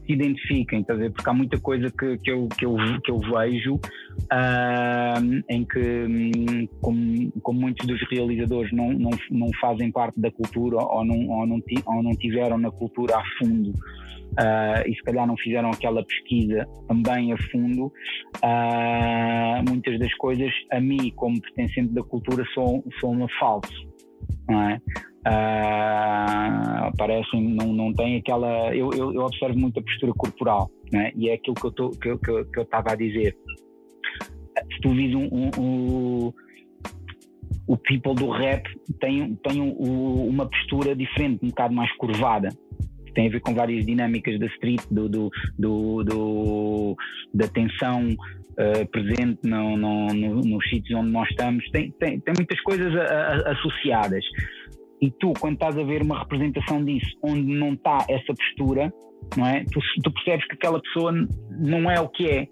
[0.05, 1.11] se identifiquem, estás a ver?
[1.11, 6.69] Porque há muita coisa que, que, eu, que, eu, que eu vejo uh, em que,
[6.79, 11.47] como, como, muitos dos realizadores não, não, não fazem parte da cultura ou não, ou,
[11.47, 16.05] não, ou não tiveram na cultura a fundo uh, e se calhar não fizeram aquela
[16.05, 17.91] pesquisa também a fundo,
[18.43, 23.95] uh, muitas das coisas a mim, como pertencente da cultura, são, são uma falso.
[24.47, 24.79] Não é?
[25.27, 28.75] Uh, parecem, não, não tem aquela.
[28.75, 31.11] Eu, eu, eu, observo muito a postura corporal, é?
[31.15, 33.35] e é aquilo que eu estava que, que, que eu a dizer.
[34.71, 36.33] Se tu vis um, um, um
[37.67, 38.63] o people do rap
[38.99, 42.49] tem, tem um, uma postura diferente, um bocado mais curvada
[43.15, 46.95] tem a ver com várias dinâmicas da street, do, do, do, do
[47.33, 52.33] da tensão uh, presente no, no, no, nos sítios onde nós estamos, tem, tem, tem
[52.37, 54.23] muitas coisas a, a, associadas.
[55.01, 58.93] E tu, quando estás a ver uma representação disso, onde não está essa postura,
[59.37, 59.63] não é?
[59.65, 61.11] Tu, tu, percebes que aquela pessoa
[61.51, 62.47] não é o que é.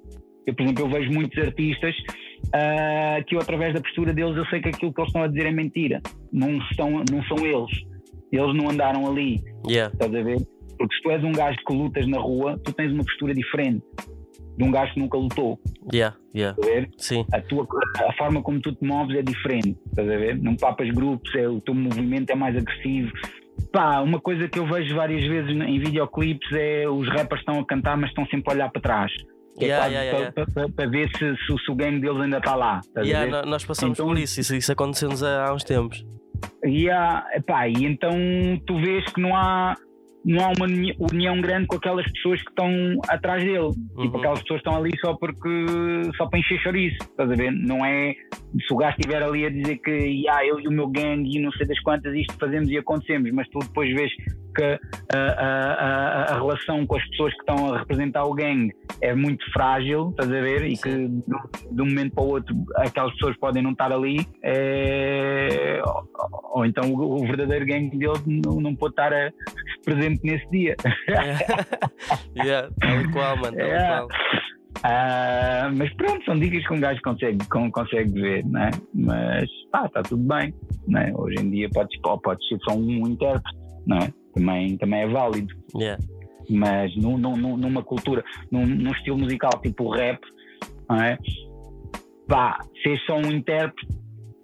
[0.45, 1.95] Eu, por exemplo, eu vejo muitos artistas
[2.47, 5.27] uh, que eu, através da postura deles, eu sei que aquilo que eles estão a
[5.27, 6.01] dizer é mentira.
[6.31, 7.71] Não, estão, não são eles.
[8.31, 9.41] Eles não andaram ali.
[9.67, 9.93] Yeah.
[9.93, 10.37] Estás a ver?
[10.77, 13.83] Porque se tu és um gajo que lutas na rua, tu tens uma postura diferente
[14.57, 15.59] de um gajo que nunca lutou.
[15.91, 16.57] Yeah, yeah.
[16.97, 17.25] Sim.
[17.33, 17.67] A, tua,
[18.07, 19.77] a forma como tu te moves é diferente.
[19.87, 20.41] Estás a ver?
[20.41, 23.11] Não papas grupos, é, o teu movimento é mais agressivo.
[23.71, 27.65] Pá, uma coisa que eu vejo várias vezes em videoclipes é os rappers estão a
[27.65, 29.11] cantar, mas estão sempre a olhar para trás.
[29.59, 32.37] É yeah, yeah, yeah, para, para, para, ver se, se, se, o game deles ainda
[32.39, 32.81] está lá.
[33.45, 36.03] Nós passamos então, por isso, isso, isso aconteceu-nos há, há uns tempos.
[36.65, 38.11] Yeah, epá, e então
[38.65, 39.75] tu vês que não há
[40.25, 40.65] não há uma
[41.11, 42.69] união grande com aquelas pessoas que estão
[43.09, 43.69] atrás dele.
[43.69, 44.03] Tipo, uhum.
[44.03, 45.49] Tipo, aquelas pessoas estão ali só porque
[46.15, 47.51] só para encher chouriço, estás a ver?
[47.51, 50.87] Não é se o gajo estiver ali a dizer que yeah, eu e o meu
[50.87, 54.11] gangue e não sei das quantas isto fazemos e acontecemos, mas tu depois vês
[54.53, 54.79] que
[55.13, 59.43] a, a, a, relação com as pessoas que estão a representar o gangue é muito
[59.51, 60.63] frágil, estás a ver?
[60.65, 61.23] E que de,
[61.71, 65.81] de, um momento para o outro aquelas pessoas podem não estar ali, é...
[65.85, 66.09] ou,
[66.55, 69.31] ou, então o, o, verdadeiro gangue dele não, não pode estar a,
[69.83, 70.75] presente nesse dia.
[72.37, 74.07] yeah, tal qual, mano, tal yeah.
[74.07, 74.09] qual.
[74.79, 78.69] Uh, mas pronto, são dicas que um gajo consegue, consegue ver, né?
[78.93, 80.53] Mas pá, está tudo bem.
[80.87, 81.13] Né?
[81.15, 84.11] Hoje em dia pode, pode ser só um intérprete, né?
[84.33, 85.53] Também, também é válido.
[85.75, 86.01] Yeah.
[86.49, 90.19] Mas num, num, numa cultura, num, num, estilo musical tipo o rap,
[90.89, 91.17] não é?
[92.27, 93.87] Pá, ser só um intérprete,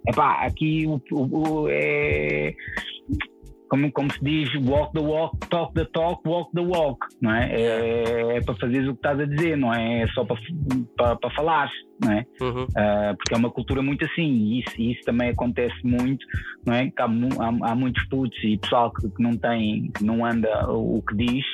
[0.06, 2.54] é pá, aqui o, o, o é
[3.70, 7.54] como, como se diz, walk the walk, talk the talk, walk the walk, não é?
[7.54, 10.02] É, é para fazeres o que estás a dizer, não é?
[10.02, 10.36] É só para,
[10.96, 11.70] para, para falar,
[12.02, 12.26] não é?
[12.40, 12.64] Uhum.
[12.64, 16.26] Uh, porque é uma cultura muito assim, e isso, isso também acontece muito,
[16.66, 16.90] não é?
[16.90, 20.68] Que há, há, há muitos putos e pessoal que, que, não tem, que não anda
[20.68, 21.44] o que diz,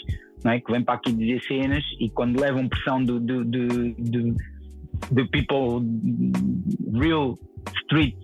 [0.42, 0.60] não é?
[0.60, 4.34] Que vem para aqui dizer cenas e quando levam pressão do, do, do, do,
[5.12, 5.86] do people
[6.98, 7.38] real
[7.82, 8.16] street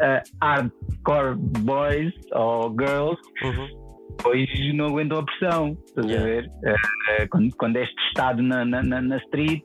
[0.00, 3.68] uh, hardcore boys ou girls, uhum.
[4.22, 5.78] pois não aguentam a pressão.
[5.86, 6.24] Estás yeah.
[6.24, 6.46] a ver?
[6.46, 9.62] Uh, quando, quando és testado na, na, na street,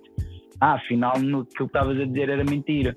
[0.62, 2.96] ah, afinal no, que estavas a dizer era mentira.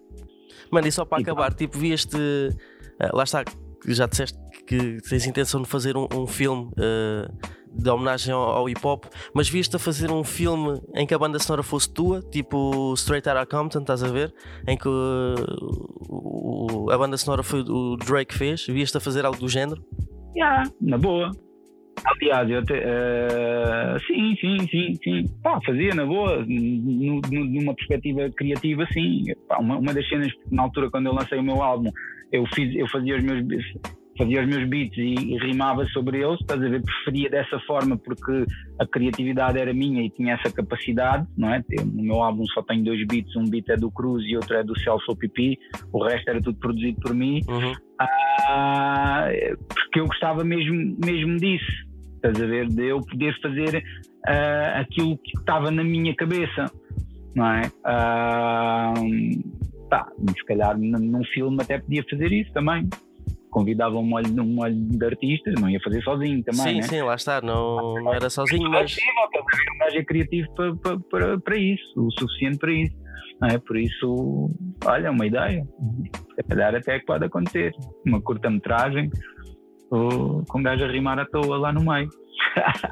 [0.70, 1.56] Mano, e só para e acabar, pá.
[1.56, 2.16] tipo, vieste.
[2.16, 3.44] Uh, lá está,
[3.86, 8.68] já disseste que tens intenção de fazer um, um filme uh, de homenagem ao, ao
[8.68, 9.04] hip hop,
[9.34, 13.28] mas viste a fazer um filme em que a banda sonora fosse tua, tipo Straight
[13.28, 14.32] Outta Compton, estás a ver?
[14.66, 19.48] Em que uh, a banda sonora foi o Drake fez, viste a fazer algo do
[19.48, 19.82] género?
[20.36, 21.30] Yeah, na boa.
[22.04, 25.24] Aliás, eu te, uh, sim, sim, sim, sim.
[25.42, 29.24] Pá, fazia na boa, numa perspectiva criativa, sim.
[29.48, 31.90] Pá, uma, uma das cenas, na altura, quando eu lancei o meu álbum,
[32.30, 33.42] eu, fiz, eu fazia os meus
[34.18, 36.82] fazia os meus beats e, e, rimava sobre eles, estás a ver?
[36.82, 38.44] Preferia dessa forma porque
[38.78, 41.62] a criatividade era minha e tinha essa capacidade, não é?
[41.84, 44.64] No meu álbum só tenho dois beats, um beat é do Cruz e outro é
[44.64, 45.58] do Celso Pipi,
[45.92, 47.72] o resto era tudo produzido por mim, uhum.
[48.00, 49.28] ah,
[49.68, 52.68] porque eu gostava mesmo, mesmo disso, estás a ver?
[52.68, 53.84] De eu poder fazer
[54.26, 56.66] ah, aquilo que estava na minha cabeça,
[57.36, 57.62] não é?
[57.84, 58.94] Ah,
[59.88, 62.88] tá, se calhar num filme até podia fazer isso também
[63.50, 66.60] convidava um molho, um molho de artistas, não ia fazer sozinho também.
[66.60, 66.82] Sim, né?
[66.82, 68.96] sim, lá está, não, não era sozinho, mas.
[68.96, 72.96] Um gajo é criativo para, para, para, para isso, o suficiente para isso.
[73.40, 73.58] Não é?
[73.58, 74.50] Por isso,
[74.84, 75.64] olha, uma ideia.
[76.34, 77.72] Se calhar até que pode acontecer.
[78.04, 79.10] Uma curta-metragem
[79.88, 82.08] com um gajo a rimar à toa lá no meio.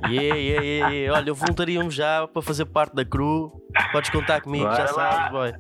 [0.08, 1.18] Yeah, yeah, yeah, yeah.
[1.18, 3.50] Olha, eu voluntaria-me já para fazer parte da crew.
[3.90, 5.12] Podes contar comigo, Bora já lá.
[5.12, 5.52] sabes, boy.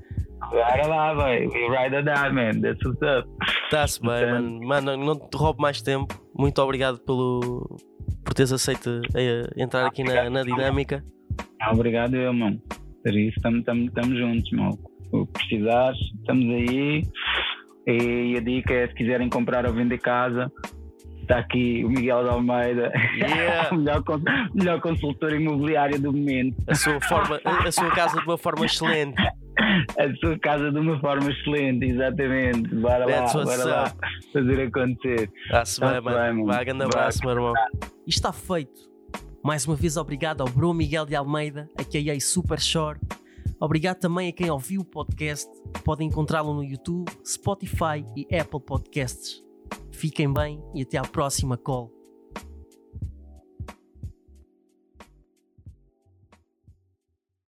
[0.50, 1.48] Bora lá, boy.
[1.48, 2.60] We ride or die, man.
[2.60, 3.28] That's what's up.
[3.64, 4.60] Está-se bem, mano.
[4.66, 6.14] Mano, não te roubo mais tempo.
[6.38, 7.76] Muito obrigado pelo,
[8.24, 11.02] por teres aceito eh, entrar aqui na, na dinâmica.
[11.72, 12.60] Obrigado, eu, mano.
[13.02, 14.78] Por isso, estamos juntos, mano.
[15.12, 17.02] O que precisares, estamos aí.
[17.86, 20.50] E a dica é: se quiserem comprar ou vender casa,
[21.22, 23.70] está aqui o Miguel de Almeida, yeah.
[23.76, 24.02] melhor,
[24.54, 26.56] melhor consultor imobiliário do momento.
[26.68, 29.20] A sua, forma, a sua casa de uma forma excelente.
[29.98, 32.74] a sua casa de uma forma excelente, exatamente.
[32.74, 33.92] Bora lá, bora lá
[34.32, 35.30] fazer acontecer.
[35.44, 36.46] Está-se bem, mano.
[36.46, 37.54] Vá, grande abraço, meu irmão.
[38.06, 38.90] E está feito.
[39.42, 42.20] Mais uma vez, obrigado ao Bruno Miguel de Almeida, a a.k.a.
[42.20, 42.98] Super Shore.
[43.60, 45.48] Obrigado também a quem ouviu o podcast.
[45.84, 49.42] Podem encontrá-lo no YouTube, Spotify e Apple Podcasts.
[49.92, 51.95] Fiquem bem e até à próxima call.